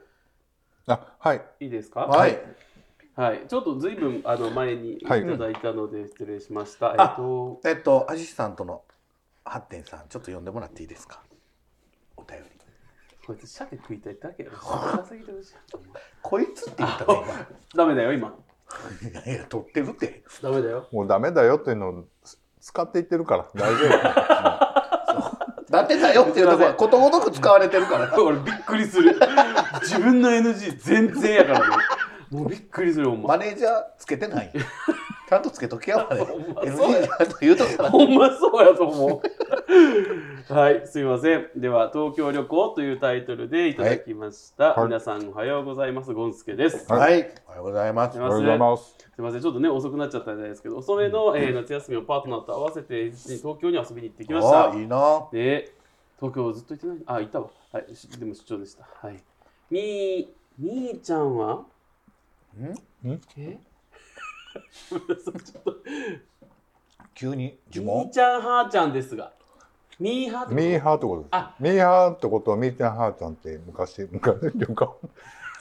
[0.95, 1.43] あはい。
[1.61, 2.01] いいですか？
[2.01, 2.39] はい
[3.19, 6.95] はい、ちょっとずいぶんあの前にいたはいだいたので失礼しました。
[6.97, 8.83] あえっと、えっとアシスタントの
[9.45, 11.21] ハッテンさんちょっと読んでもらっていいですか？
[12.17, 12.45] お便り
[13.27, 14.47] こいつ鮭食いたいだけ。
[16.23, 17.23] こいつって言ったね
[17.75, 18.33] ダメだよ今。
[19.03, 20.87] 今いやいや取ってるってダメだよ。
[20.93, 22.05] もうダメだよっていうのを
[22.61, 23.99] 使っていってるから大丈夫。
[25.73, 29.19] だってだよっていうところはことごとく使われてるから 俺びっくりする。
[29.83, 31.98] 自分の NG 全然やからね。
[32.31, 33.29] もうびっくりするほんま。
[33.29, 34.53] マネージャーつけてない
[35.29, 39.23] ちゃんとつけときやわね ほんま NG そうやちゃんと言うとかなほんまそうやと思
[40.49, 40.53] う。
[40.53, 41.51] はい、すいません。
[41.57, 44.73] では、東京旅行というタイトルでいただきました。
[44.75, 46.15] はい皆さんおはようございます。
[46.15, 46.91] ゴンスケです。
[46.91, 48.97] はいはいおはようございますおはようございます。
[48.99, 54.75] すみません、ちょっとね、遅くなっちゃったんですけど、遅めの、えー夏休みをパートナーと合わせて、東京に遊びに行ってきましたあ。
[54.75, 55.73] いいなで、
[56.19, 57.49] 東京ずっと行ってないあ、行ったわ。
[57.73, 58.89] はい、しでも出張でした。
[59.07, 59.23] はい。
[59.71, 60.27] みー、
[60.59, 61.65] みーちゃんは？
[62.57, 63.21] ん？
[63.37, 63.59] え？
[64.89, 65.03] ちょっ
[65.65, 65.77] と、
[67.15, 69.33] 急に呪みー文ちゃん、はーちゃんですが、
[70.01, 70.55] ミーハーってこと？
[70.55, 71.29] ミーハーってことです。
[71.33, 71.55] あ。
[71.61, 74.93] ミーハーってことはミーちゃんハーちゃんって昔昔っていうか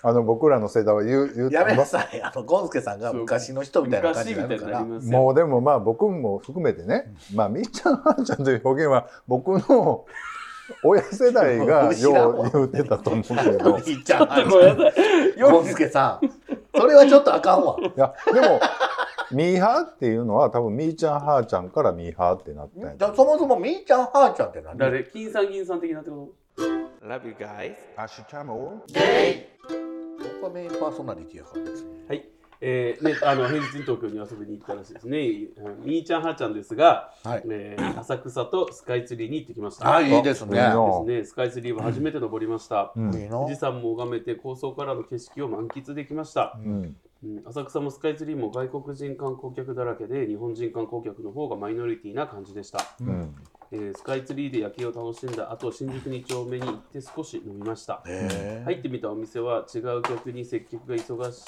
[0.04, 2.22] あの僕らの世代は言う言うやめなさい。
[2.22, 4.84] あのゴンスケさんが昔の人みたいな感じにになるから。
[4.84, 10.06] もうでもまあ僕も含めてね、まあみーちゃんはーちゃんという表現は僕の
[10.84, 14.50] 親世代がよう 言うてたと思うけど、いいいじゃん。
[14.50, 14.98] ごめんなさ
[15.36, 15.40] い。
[15.40, 16.30] ゴンスケさん
[16.78, 17.78] それはちょっとあかんわ。
[17.96, 18.60] やでも
[19.32, 24.78] ミーハーっていうのは多分みーちゃんはーちゃんからミーハーってなったんやじゃあそもそもみーちゃんはーちゃんって何？
[24.78, 26.34] 誰金さん銀さん的なってこ
[27.04, 27.76] Love you guys.
[27.98, 32.30] アシチャモ僕はメインパーソナリティやから別にとはい。
[32.60, 35.18] えーね、あの平日に東京に遊びに行ったらしいですね。
[35.84, 37.44] みーちゃんはーちゃんですが、はい。
[37.50, 39.96] えー浅草とスカイツリーに行ってきました。
[39.96, 40.58] あいいですね。
[40.58, 42.92] ですね、スカイツリーは初めて登りました。
[42.96, 43.14] 富
[43.50, 46.96] 士山も拝めて高層からの景色を満喫できました、うん。
[47.24, 47.44] うん。
[47.48, 53.36] 浅草もスカイツリーも外国人観光客だらけで日本人観光客の方がマイノリティな感じでした、うん
[53.72, 58.02] えースカイツリーで夜景を楽しんだ後新宿2丁目に行って少し飲みました。
[58.06, 61.44] へ入ってみたお店は違う客に接客が忙し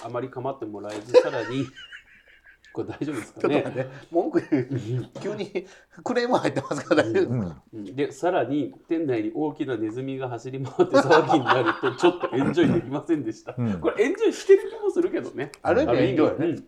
[0.00, 1.66] くあまり構ってもらえずさらに
[2.72, 4.60] これ大丈夫ですちょかねっと待って文句言
[5.00, 5.66] う急に
[6.02, 7.84] クレーム入ってますから大丈夫うんうん。
[7.96, 13.80] でさらに店内に大きなネズミが走り回って騒ぎになるとちょっとエンジョイできませんでした、うん。
[13.80, 15.52] これエンジョイしてる気もするけどね。
[15.62, 16.46] ある意味エンジョイね。
[16.46, 16.64] うん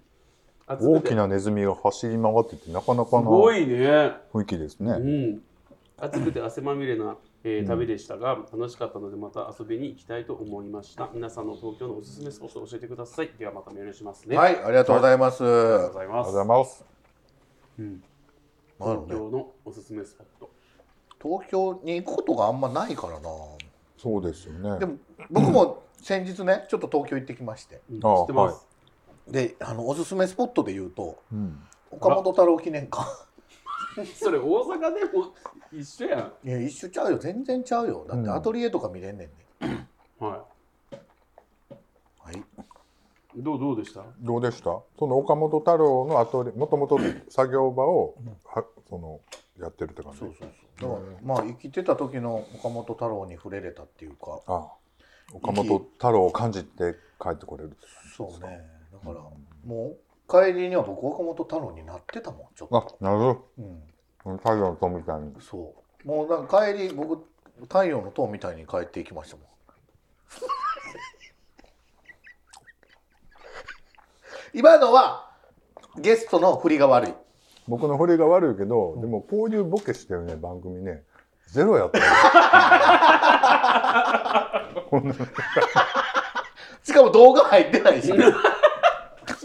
[0.67, 4.93] 大きなネズミが走り回っててなかなかなすごいね雰囲気ですね。
[4.93, 5.43] うん、
[5.99, 11.11] 暑くて汗まみれな、えーうん旅でしたが、楽しかったのでまた遊びに行きたいと思いました。
[11.13, 13.31] 皆さんの東京のおすすめスポットを教えてください。
[13.39, 16.17] ではまたメールしますね。、はいいありがとうございます、ありがとうございます。
[16.17, 16.85] ありがとうございます。
[17.79, 18.03] うん、なる
[18.79, 20.51] ほどね東京のおすすめスポット。
[21.23, 23.29] 東京に行くことがあんまないからな
[23.99, 24.79] そうですよね。
[24.79, 24.97] でも
[25.31, 28.67] 僕も先日ねちょっと東京行ってきましてうん知あってます。
[29.29, 31.59] であのおすすめスポットで言うとうん、
[31.91, 33.05] 岡本太郎記念館。
[34.17, 35.33] それ大阪でも
[35.73, 36.49] 一緒やん。
[36.49, 37.19] いや一緒ちゃうよ。
[37.19, 38.05] 全然ちゃうよ。
[38.09, 38.35] だってうん。
[38.35, 39.27] アトリエとか見れんね
[39.61, 40.45] んね、は
[42.19, 42.37] はい。
[42.39, 42.43] い。
[43.37, 44.05] どうどうでした？
[44.21, 44.79] どうでした？
[44.99, 49.21] その岡本太郎のアトリもともと作業場をはその
[49.61, 50.19] やってるって感じ？
[50.19, 50.49] そうそう
[50.81, 50.91] そう。
[50.91, 54.41] だからまあ生きてた時の岡本太郎に触れれたっていうか。
[54.47, 54.69] あ
[55.33, 58.59] 岡本太郎を感じて帰ってこれるってそうね。
[58.59, 59.21] だから
[59.65, 63.81] もう帰りには僕岡本太郎になってたもんちょっあと、なるほうん、
[64.25, 65.35] ど太陽の塔みたいに。
[65.41, 66.09] そう。
[66.09, 67.25] もうなんか帰り僕
[67.63, 69.47] 太陽の塔みたいに帰っていきましたもん。
[74.53, 75.31] 今のは
[75.99, 77.15] ゲストの振りが悪い。
[77.67, 81.03] 僕の振りが悪いけど、でもこういうボケしてるね番組ね。
[81.49, 82.01] ゼロやった
[86.83, 88.13] しかも動画入ってないし、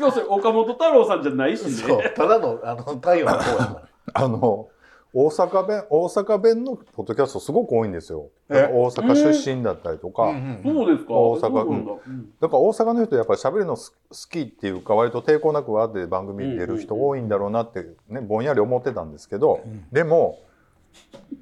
[0.03, 2.13] 岡本太郎さんじゃないしね。
[2.15, 3.89] ただのあの太陽の塔やから。
[4.13, 4.69] あの
[5.11, 8.29] 大阪弁大阪弁のポッドキャストすごく多いんですよ。
[8.49, 8.69] え？
[8.71, 10.31] 大阪出身だったりとか、
[10.63, 11.13] そうですか？
[11.13, 11.91] 大阪そうなんだ。
[11.93, 12.33] うん。
[12.39, 20.37] だから大阪の人やっぱり喋るのす好きっていうか割と抵抗なくわーって番組に出る人多いんだろうなってねぼんやり思ってたんですけど、でも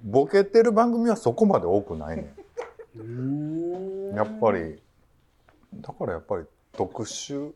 [0.05, 2.33] ボケてる番組はそこまで多くないね。
[4.15, 4.81] やっぱり
[5.81, 7.51] だからやっぱり特殊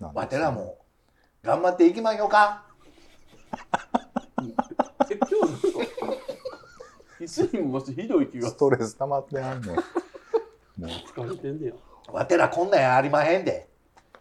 [0.00, 0.78] わてらも
[1.42, 2.64] 頑張っていきましょうか
[5.10, 5.50] え今日なん。
[5.50, 6.16] か
[7.20, 8.48] 一緒にもしひどい気が。
[8.48, 9.76] ストレス溜まってあんねん。
[9.76, 9.82] も
[10.82, 10.86] う。
[10.86, 11.72] 疲れてんねや。
[12.12, 13.68] わてらこんなんやありまへんで。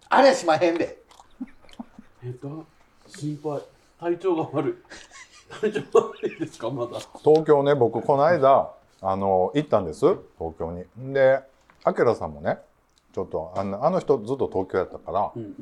[0.09, 1.01] あれしまへんで。
[2.23, 2.65] えっと
[3.07, 3.61] 心配。
[3.99, 4.73] 体調が悪い。
[5.61, 6.99] 体調悪いですかまだ。
[7.23, 9.99] 東京ね僕この間あの行ったんです。
[10.37, 11.13] 東京に。
[11.13, 11.39] で
[11.85, 12.57] あけらさんもね
[13.13, 15.53] ちょっとあのあの人ずっと東京やったからうんうん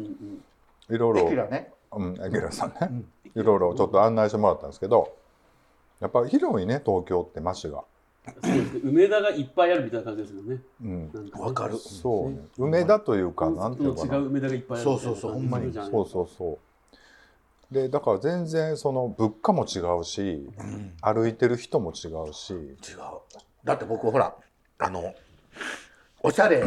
[0.90, 0.96] うん。
[0.96, 1.72] いろいろテキラね。
[1.92, 3.04] うん、アキラさんね、
[3.36, 5.16] いろいろちょっと案内してもらったんですけど、
[6.00, 7.84] やっぱ広いね、東京って街が。
[8.44, 8.82] そうですね。
[8.84, 10.62] 梅田がいっぱいあるみたいな感じですもんね。
[10.84, 10.88] う
[11.50, 11.78] ん、かる。
[11.78, 14.28] そうね、梅田というか、なんていう違う。
[14.28, 15.74] 梅田がいっぱいあるそうそうそうほんまに。
[15.74, 16.60] そうそうそ
[17.72, 17.74] う。
[17.74, 20.50] で、だから全然その物価も違うし、
[21.02, 22.76] 歩いてる人も違うし、違う。
[23.64, 24.36] だって僕ほら
[24.80, 25.14] あの
[26.22, 26.64] おしゃれ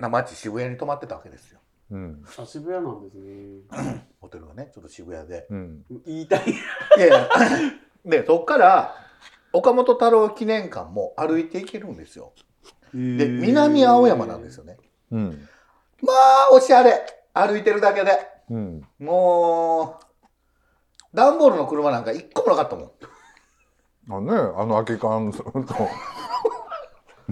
[0.00, 1.60] な街渋谷に泊まってたわけですよ。
[1.90, 4.04] うん、あ渋谷なんですね。
[4.20, 5.46] ホテルがねちょっと渋谷で。
[5.50, 6.44] うん、言いたい。
[6.96, 7.28] いやいや。
[8.04, 8.94] でそっから
[9.52, 12.32] 岡本太郎記念館も歩いて行けるんですよ。
[12.94, 14.76] で南青山なんですよね。
[15.10, 15.48] うん、
[16.02, 17.00] まあおしゃれ。
[17.34, 18.18] 歩いてるだけで。
[18.50, 18.82] うん。
[18.98, 20.08] もう
[21.14, 22.90] 段ボールの車なんか一個もなかったもん。
[24.10, 25.44] あね、あの空き缶と、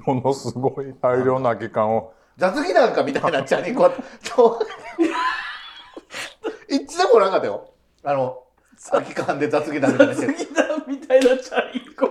[0.04, 3.90] ものすごい大量の空き缶を、雑技なんかみたいなチャリンコ
[6.68, 7.70] 一度もなかったよ。
[8.04, 8.42] あの
[8.90, 12.06] 空き缶で雑技なんかしてるギターみたいなチャリンコ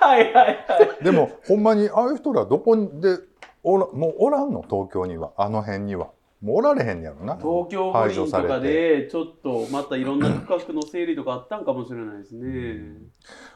[0.00, 0.52] はいはいは
[1.00, 1.04] い。
[1.04, 3.18] でもほんまにああいう人らどこで
[3.62, 4.62] おらもうおらんの？
[4.62, 5.32] 東京には。
[5.36, 6.10] あの辺には。
[6.40, 7.36] もうおられへんやろな。
[7.36, 12.94] 東京五輪とかでちょっとまたいろんな区画の整理とかあったんかもしれないですね。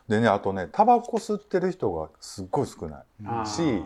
[0.09, 3.05] でねあとねタバコ吸ってる人がすっごい少な
[3.45, 3.85] いし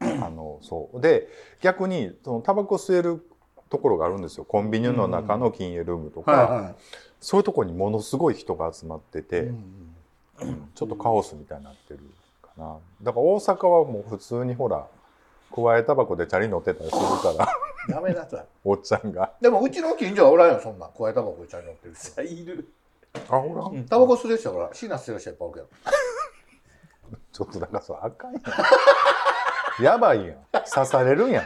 [0.00, 1.00] あのそう。
[1.00, 1.28] で
[1.60, 3.26] 逆にそのタバコ吸える
[3.68, 4.44] ところがあるんですよ。
[4.44, 6.74] コンビニの中の禁煙ルームとか、は
[7.20, 10.68] そういうところにものすごい人が集まってて、い、うん。
[10.74, 12.00] ちょっとカオスみたいになってる
[12.42, 12.76] かな。
[13.02, 14.86] だから大阪はもう普通にほら
[15.54, 17.48] 加えタバコでチャリ乗ってたりするから。
[17.96, 18.46] やめなさい。
[18.64, 19.32] おっちゃんが。
[19.40, 22.22] でもうちの近所はおらんよそんな加えタバコでチャリ乗ってる人。
[22.22, 22.68] いる。
[23.14, 23.86] あほら、うん。
[23.86, 25.66] タバコ吸う人だからシーナ吸う人いっぱいおる
[27.32, 28.42] ちょっとだからそれあかんやん
[29.80, 30.36] やばいやん。
[30.52, 31.44] 刺されるんやん。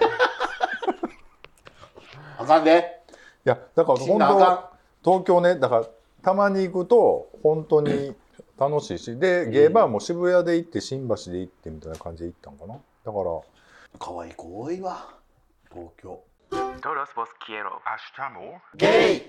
[2.38, 3.00] あかんで。
[3.44, 4.70] やだから本当
[5.02, 5.86] 東京ねだから
[6.22, 8.14] たまに行くと本当に
[8.58, 9.18] 楽しいし。
[9.18, 12.74] でゲーバーも渋谷で行って新橋で行ってみたいな感じで行ったんかな。
[12.74, 13.40] だから。
[13.98, 15.14] 可愛い子多いわ。
[15.72, 16.20] 東京。
[16.50, 17.80] Todos vos quiero.
[18.76, 19.22] ゲイ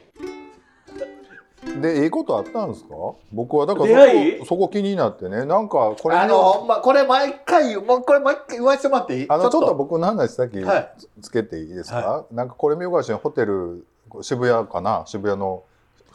[1.82, 2.96] でいいことあったんですか？
[3.32, 5.46] 僕はだからそこそこ気になってね。
[5.46, 9.26] なんかこれあのほんまこれ毎回もうこれ毎回言わせてもらっていい？
[9.30, 9.76] あのちょっと。
[9.76, 10.92] 僕の話さっきはい。
[10.98, 13.86] つつけていいですか、なんかこれ見よがしにホテル
[14.22, 15.04] 渋谷かな？
[15.06, 15.64] 渋谷の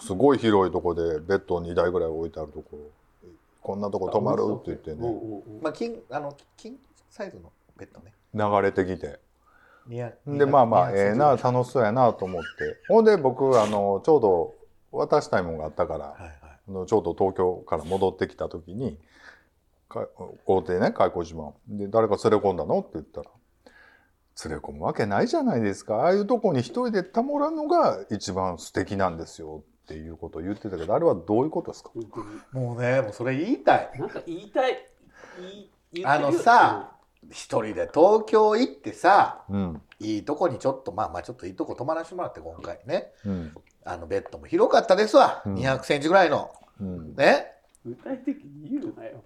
[0.00, 2.64] すごい広いとこでベッド2台ぐらい置いてあるとこ。
[3.62, 5.30] こんなとこ泊まるって言ってね。
[5.60, 6.76] まあ、キンあのキン
[7.10, 8.12] サイズのベッドね。
[8.34, 9.18] 流れてきて。
[10.26, 12.48] でまあまあええなはい楽しそうやなと思って。
[12.88, 14.54] ほんで僕あのちょうど
[14.96, 18.98] 渡したいもんがあったからはいあのちょうど東京から戻ってきた時に
[19.88, 20.08] か
[20.46, 21.54] 大手ね開港島。
[21.68, 22.80] で誰か連れ込んだの？
[22.80, 23.30] って言ったら
[24.44, 25.98] 連れ込むわけないじゃないですか。
[25.98, 31.90] ああいうとこに一人でたもらうのが一番素敵なんですよっていうことを言ってたけどあれはどういうことですか？
[32.52, 33.90] もうねもうそれ言いたい。
[33.96, 34.76] なんか言いたい。
[36.04, 36.95] あのさ
[37.30, 39.82] 一人で東京行ってさうん。
[39.98, 43.12] いいとこにちょっとまあまあちょっといいとこ泊まらせてもらって今回ね。
[43.24, 43.54] うん。
[43.84, 45.54] あのベッドも広かったですわ、うん。
[45.54, 46.52] 200センチぐらいの。
[46.80, 47.14] うん。
[47.14, 47.52] ね？
[47.84, 49.22] 具体的に言うなよ。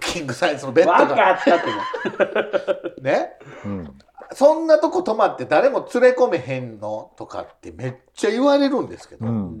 [0.00, 1.34] キングサイズのベッ分ドが。
[1.34, 3.30] かったってもね？
[3.64, 3.98] うん。
[4.34, 9.58] そんなとこ泊まって誰も連れ込めへんのとかってめっちゃ言われるんですけど、うん。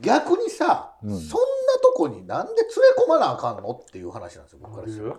[0.00, 1.20] 逆にさ、うん。
[1.20, 1.46] そんな
[1.82, 2.72] とこになんで連れ
[3.04, 5.14] 込まなあかんのっていう話なんですよ僕からしたら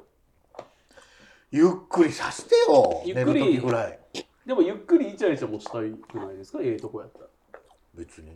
[1.51, 3.41] ゆっくりさせてよゆっくり。
[3.41, 3.99] 寝る時ぐらい。
[4.45, 7.25] でもゆっくりイチャイチャもしたいくないですかええとこやったら。
[7.93, 8.31] 別に。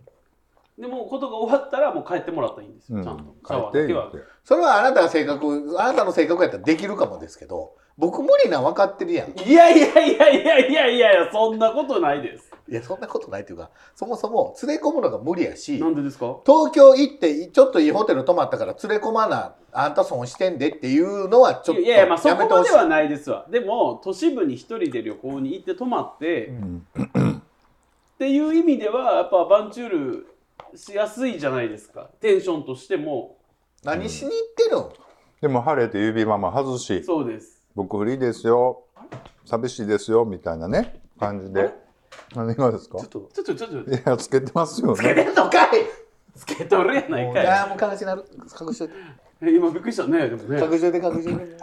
[0.77, 3.03] でもことが終わったらもう帰ってもらったらいいんですよ、うん。
[3.03, 3.23] ちゃんと。
[3.23, 4.11] シ帰ャワーだけは。
[4.43, 9.31] それはあなたが性格あなたの性格やったらできるかもですけど僕無理なん分かってるやん。
[9.31, 16.37] いやいやいやいやいやいやそんなことないですいやそんなことないっていうかそもそも連れ込むのが無理やしなんでですか？
[16.45, 23.45] 東京行ってちょっといいホテル泊まったから連れ込まなあんた損してんでっていうのはちょっといやいやまあそこまではないですわ。
[23.51, 26.87] でも都市部に一人で旅行に行って泊まって、うん。
[26.95, 30.27] っていう意味ではやっぱアバンチュール
[30.75, 32.09] しやすいじゃないですか。
[32.19, 33.37] テンションとしても。
[33.83, 34.89] 何しに行ってるん？
[35.41, 37.03] でも晴れて指輪も外し。
[37.03, 37.61] そうです。
[37.75, 38.85] 僕フリーですよ。
[39.45, 40.25] 寂しいですよ。
[40.25, 41.01] みたいなね。
[41.19, 41.71] 感じで
[42.35, 42.99] 何がですか？
[42.99, 43.91] ちょっとちょっとちょっと。
[43.91, 45.69] いやつけてますよつけねてんのかい！
[46.35, 47.43] つけとるやないかい。
[47.43, 48.25] いやもう悲しなる。
[48.33, 48.93] 隠しといて。
[49.41, 50.61] え今びっくりしたねでもね。
[50.61, 51.57] 隠しといて隠しといて。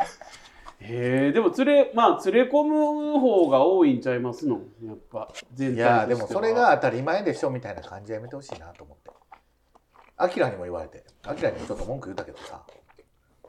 [0.85, 4.61] へえでも連れまあ連れ込む方が多いんちゃいますの？
[4.85, 6.41] やっぱ全い体やでもとしては。
[6.41, 9.11] それが当たり前でしょみたいな感じやめてほしいなと思って。
[10.17, 11.05] アキラにも言われて。
[11.25, 12.63] アキラにもちょっと文句言ったけどさ。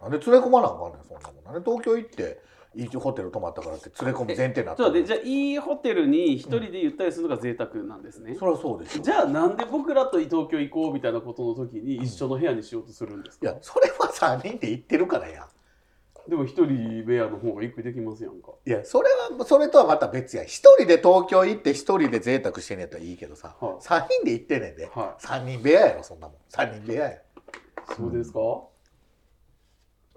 [0.01, 1.43] なんで連れ込まなあかんねんそんなもん。
[1.45, 2.41] なんで東京行って
[2.75, 15.47] いいホテル泊まったからって連れ込む前提になってじゃあいいホテルに一人でゆったりするのが贅沢なんですね、そりゃそうでしょじゃあなんで僕らと東京行こうみたいなことの時に一緒の部屋にしようとするんですか、いやそれは3人で行ってるからや。
[16.27, 18.53] でも一人部屋の方がゆっくりできますやんか。
[18.65, 20.43] いやそれはそれとはまた別や。
[20.45, 23.73] 一人で東京行って一人で贅沢してんねやったらいいけどさ、はい。
[23.83, 26.37] 3人で行ってんねんで、は3人部屋やろそんなもん。
[26.49, 27.17] 3人部屋や。
[27.97, 28.39] そうですか、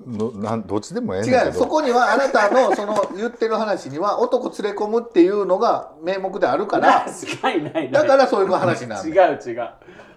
[0.05, 1.47] のなんどっちでもええ違うけど。
[1.47, 1.53] よ。
[1.53, 7.07] そこにはあなたの その言ってる話には男連れ込むっていうのが名目であるから。
[7.43, 7.81] ないないな。
[7.81, 9.71] いだからそういう話なん違うだ違う。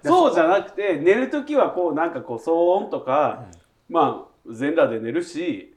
[0.03, 0.33] そう。
[0.33, 3.45] じゃなくて寝る時はこうなんかこう騒音とか、
[3.87, 5.75] まあ全裸で寝るし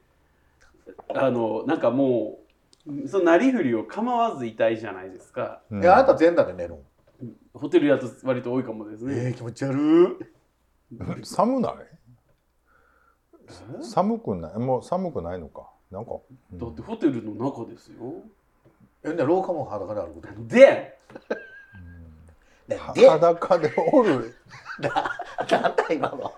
[1.15, 2.39] あのなんかも
[2.87, 5.61] うそのなりふりを構わずいたいじゃないですか。
[5.71, 5.83] うん。
[5.83, 6.79] いやあなた全裸で寝るん。
[7.55, 11.23] ホテルやと割と多いかもですね、えー、気持ち悪い。
[11.23, 11.73] 寒ない？
[13.83, 14.59] 寒くない？
[14.59, 15.69] もう寒くないのか。
[15.91, 16.13] なんか、
[16.53, 16.59] うん。
[16.59, 18.15] だってホテルの中ですよ。
[19.05, 20.93] えね廊下も裸で歩くとはで
[22.99, 24.35] 裸でおる。
[24.79, 24.89] な
[25.69, 26.33] んだ今の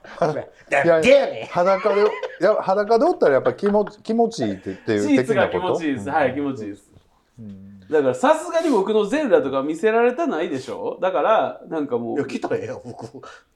[0.70, 2.00] いや裸で
[2.40, 6.90] いや裸でおったらやっぱ気持ち気持ちいいってっていうシーツが気的なこと持ちいいです、はい気持ちいいです。
[7.38, 10.98] うんだからさすがに僕の全裸とか見せられたないでしょ？
[11.00, 13.06] だからなんかもいうや来たらええやん僕。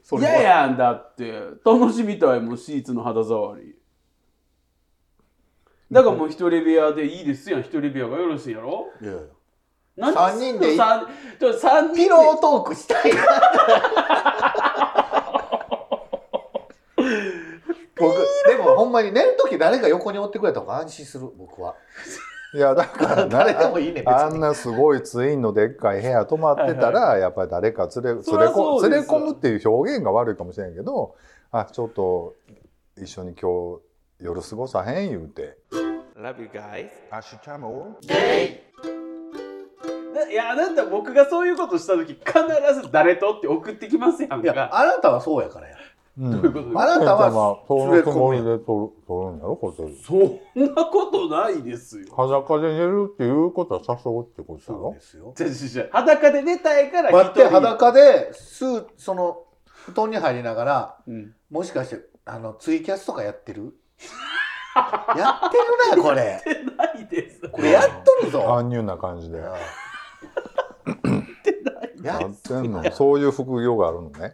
[0.03, 1.33] それ嫌はやんだって。
[1.65, 3.75] 楽しみたいもんシーツの肌触り。
[5.91, 8.19] だからもう一人部屋でいいですやん一人部屋が。
[8.19, 8.89] よろしいやろ？
[9.01, 9.21] いやいや。
[9.97, 10.79] 何三人でいい。
[10.79, 13.23] 人でピロートークしたいな。
[17.97, 18.15] 僕
[18.47, 21.75] でもほんまに寝る時誰か横におってくれた方が安心する僕は
[22.55, 28.47] いやだからな誰でもいいねあんなすごいツインのでっかい部屋泊まってたら、やっぱり誰か連れ連れ連れ
[29.07, 31.15] 込むっていう表現が悪いかもしれんけど
[31.51, 32.35] あちょっと
[32.97, 33.79] 一緒に今
[34.19, 35.59] 日夜過ごさへん言うて。
[36.19, 36.89] Love you guys.
[37.11, 37.97] アシュチャム
[40.31, 42.25] いやだって僕がそういうことした時必
[42.83, 45.78] ず誰とって送ってきますやんいやかあなたはそうやからや
[46.19, 46.31] うん。
[46.33, 49.95] どういうことあなたはそのつもりで撮る撮るんやろホテル。
[50.05, 52.07] そんなことないですよ。
[52.15, 55.35] 裸で寝るっていうことは誘うってことだそうろですよ。
[55.39, 61.35] 違う違う違う裸で寝たいから待って裸でスーその布団に入りながらうん。
[61.51, 63.75] もしかしてあのツイキャスとかやってる？
[65.17, 65.57] やって
[65.95, 66.41] るなこれ。
[66.77, 67.49] ないです。
[67.49, 67.85] これやっ
[68.21, 68.55] とるぞ。
[68.57, 69.39] 安入な感じで。
[69.39, 69.55] や
[72.03, 72.91] やってんの？
[72.93, 74.33] そういう副業があるのね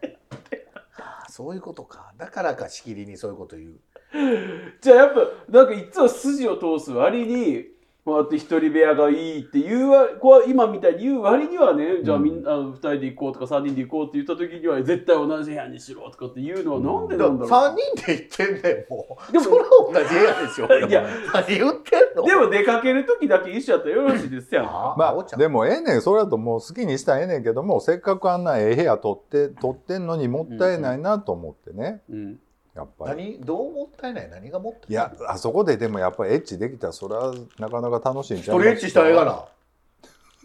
[1.34, 2.12] そういうことか。
[2.16, 3.80] だからかしきりにそういうこと言う。
[4.80, 7.73] じゃあやっぱなんかいつも筋を通す割に
[8.04, 17.50] こうやって一人部屋がいいっていうわこう今みたいに言う割にはねじゃあみんな二人で行こうとか三人で行こうって言った時には絶対同じ部屋にしろとかっていうのはなんでだなんだろう。
[17.50, 19.32] 3人で行ってんねんもう。
[19.32, 21.08] でもそれは同じ部屋でしょいや。
[21.32, 22.24] 何言ってんの？
[22.24, 24.64] でも出かける時だけ一緒やったらよろしいですやん。
[24.66, 32.02] あまおちゃんあでもええねんそれだともう好きにしたらええねんけどもせっかくあんなええ部屋取って取ってんのにもったいないなと思ってね。
[32.10, 32.38] うん
[32.74, 33.38] やっぱり。
[33.38, 33.44] 何？
[33.44, 34.30] どうもったいない。
[34.30, 34.90] 何がもったいない？
[34.90, 39.30] いやあそこででもやっぱりエッチできたらそれはなかなか楽しいんちゃうストレッチしたらええがな。
[39.32, 39.46] あ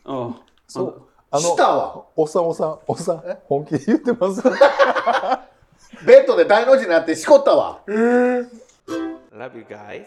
[0.06, 0.36] あ
[0.68, 1.02] そう。
[1.32, 2.06] あのしたわ。
[2.16, 3.38] おっさんおっさんおっさんえ？
[3.46, 4.42] 本気で言ってます？
[6.06, 7.82] ベッドで大の字になってしこったわ
[9.40, 10.04] Love you guys.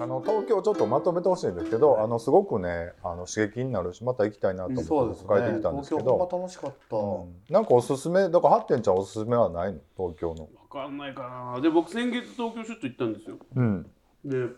[0.00, 7.36] あの東京ちょっとまとめてほしいんですけどあのすごくねあの刺激になるしまた行きたいなとそうです思って書いてきたんですけ東京ほんど、ま楽しかった、うん。
[7.48, 9.78] なんかおすすめだからハッテンちゃんおすすめはないの？
[9.96, 10.48] 東京の。
[10.68, 11.60] 分かんないかな。
[11.60, 13.38] で僕先月東京出張行ったんですよ。
[13.54, 13.86] うん。
[14.24, 14.48] で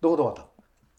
[0.00, 0.46] どこどこだっ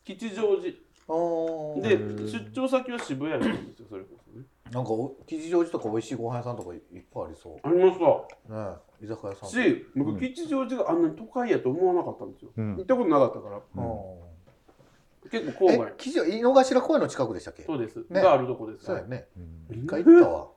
[0.05, 0.71] 吉祥寺。
[0.71, 1.81] たおー。
[1.81, 4.45] で出張先は渋谷なんですよそれこそね。
[4.71, 6.79] なんかお吉祥寺とか美味しいご飯屋さんとかいっ
[7.13, 8.05] ぱいありそありました。
[8.49, 12.75] うね居酒屋さんし僕吉祥寺があんなに都会やと思わなかったんですよ、うん。
[12.77, 13.57] 行ったことなかったから。
[13.57, 15.29] うん。
[15.29, 17.63] 結構郊え外吉祥井の頭公園の近くでしたっけ？
[17.63, 18.21] そうです、ね。
[18.21, 19.27] があるとこですそうやね。
[19.69, 19.83] うん。
[19.83, 20.47] 一回行ったわ。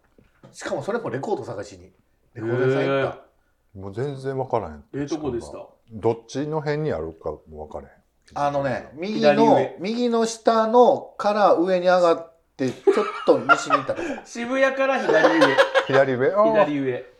[0.53, 1.91] しかもそれもレコード探しに。
[2.35, 3.81] レコード屋さん行った。
[3.81, 4.85] もう全然分からへん。
[4.95, 5.67] ええとこでした？
[5.93, 7.95] どっちの辺にあるかも分からへん。
[8.35, 9.77] あのね右左の上。
[9.81, 14.09] 右の下のから上に上がってちょっと西に行ったとこ。
[14.25, 15.57] 渋谷から左上。
[15.87, 16.31] 左上？
[16.31, 17.01] 左上。
[17.01, 17.16] うん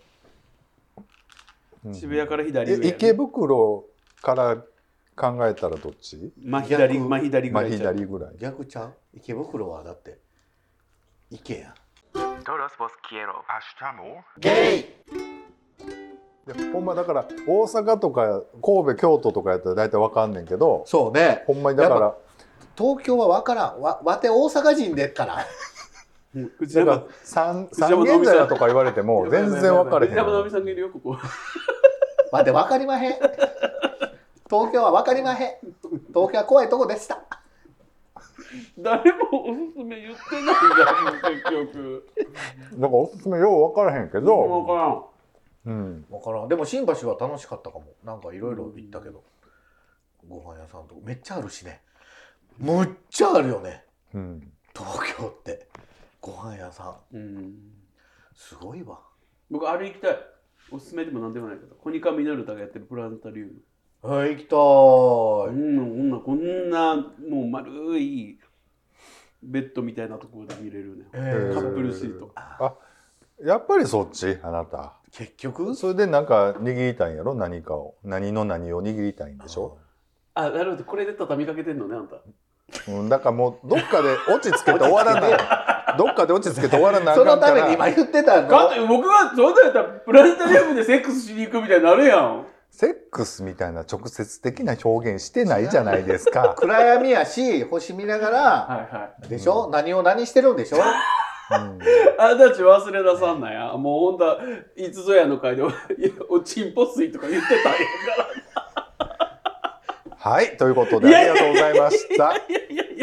[1.95, 3.85] 渋谷から左上え池袋
[4.23, 4.57] から
[5.17, 6.33] 考えたらどっち？
[6.37, 7.09] 真左逆？
[7.09, 7.95] 真左ぐ真らいちゃう。
[7.95, 8.35] 左ぐらい。
[8.39, 8.95] 逆ちゃう？
[9.15, 10.19] 池袋はだって
[11.31, 11.75] 池や.
[14.39, 14.81] ゲイ！
[14.81, 14.85] い
[16.47, 21.43] やほんまだから大阪とか神戸京都とかやったら大体分かんねんけどそうね。
[21.47, 22.15] ほんまにだかやら
[22.77, 23.81] 東京は分からん。
[23.81, 25.47] わわて大阪人でっから
[26.75, 30.13] だか三三軒茶屋とか言われても全然分かれへん。
[30.13, 31.17] 藤山直美さんがいるよここ。
[32.33, 33.13] 待って分かりまへん。
[34.49, 35.51] 東京は分かりまへん。
[36.09, 37.23] 東京は怖いとこでした。
[38.79, 42.09] 誰もおすすめ言ってないじゃん結局。
[42.75, 45.05] だからおすすめよう分からへんけ分ど、からん。
[45.67, 46.49] うん、分からん。
[46.49, 47.87] でも新橋は楽しかったかも。
[48.05, 49.25] なんかいろいろ行ったけど、
[50.29, 51.01] ご飯屋さんとか。
[51.03, 51.81] めっちゃあるしね。
[52.59, 53.85] むっちゃあるよね。
[54.15, 55.67] うん、東京って
[56.27, 57.17] ご飯屋さん。
[57.17, 57.55] うん。
[58.35, 58.99] すごいわ。
[59.49, 60.17] 僕あれ行きたい。
[60.73, 61.77] おすすめでもなんでもないけど。
[61.77, 63.53] コニカミノルタがやってるプラネタリウム。
[64.03, 64.57] はい行きた
[65.53, 65.57] い。
[65.57, 68.41] んなこんなこんなもう丸い
[69.41, 71.05] ベッドみたいなところで見れるね。
[71.15, 72.33] えカップルシート。
[73.45, 74.37] やっぱりそっち？
[74.43, 74.95] あなた。
[75.13, 75.77] 結局？
[75.77, 77.35] それでなんか握りたいんやろ？
[77.35, 77.95] 何かを。
[78.03, 79.79] 何の何を握りたいんでしょ、
[80.35, 80.85] あなるほど。
[80.85, 82.17] これで畳みかけてんのねあんた
[82.89, 85.39] うん、だからもうどっかでオチつけて終わらない。
[85.97, 88.49] どっかでオチつけて終わらないそのために今言ってたの。
[88.49, 92.47] だって僕がそうだったらプラネタリウムでセックスしに行くみたいになるやん。
[92.71, 96.55] セックスみたいな直接的な表現してないじゃないですか。
[96.59, 99.29] 暗闇やし星見ながらはいはい。
[99.29, 100.77] でしょ、何を何してるんでしょ？
[100.77, 100.81] う
[101.55, 101.79] ん。
[102.19, 103.73] あんたち忘れ出さんなや。
[103.75, 104.39] もうほんと
[104.77, 105.71] いつぞやの会でいや
[106.29, 107.75] おちんぽ水とか言ってたんやか
[108.19, 108.46] ら
[110.29, 112.35] はい、ということでありがとうございました。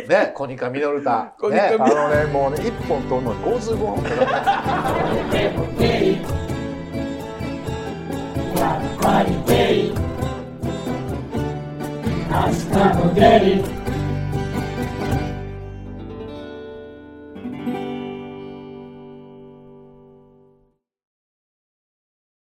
[0.09, 4.53] ねコニカミノルタねあのね、もうね、1本取るのに55分かかった。
[12.33, 13.72] Hasta Spaghetti.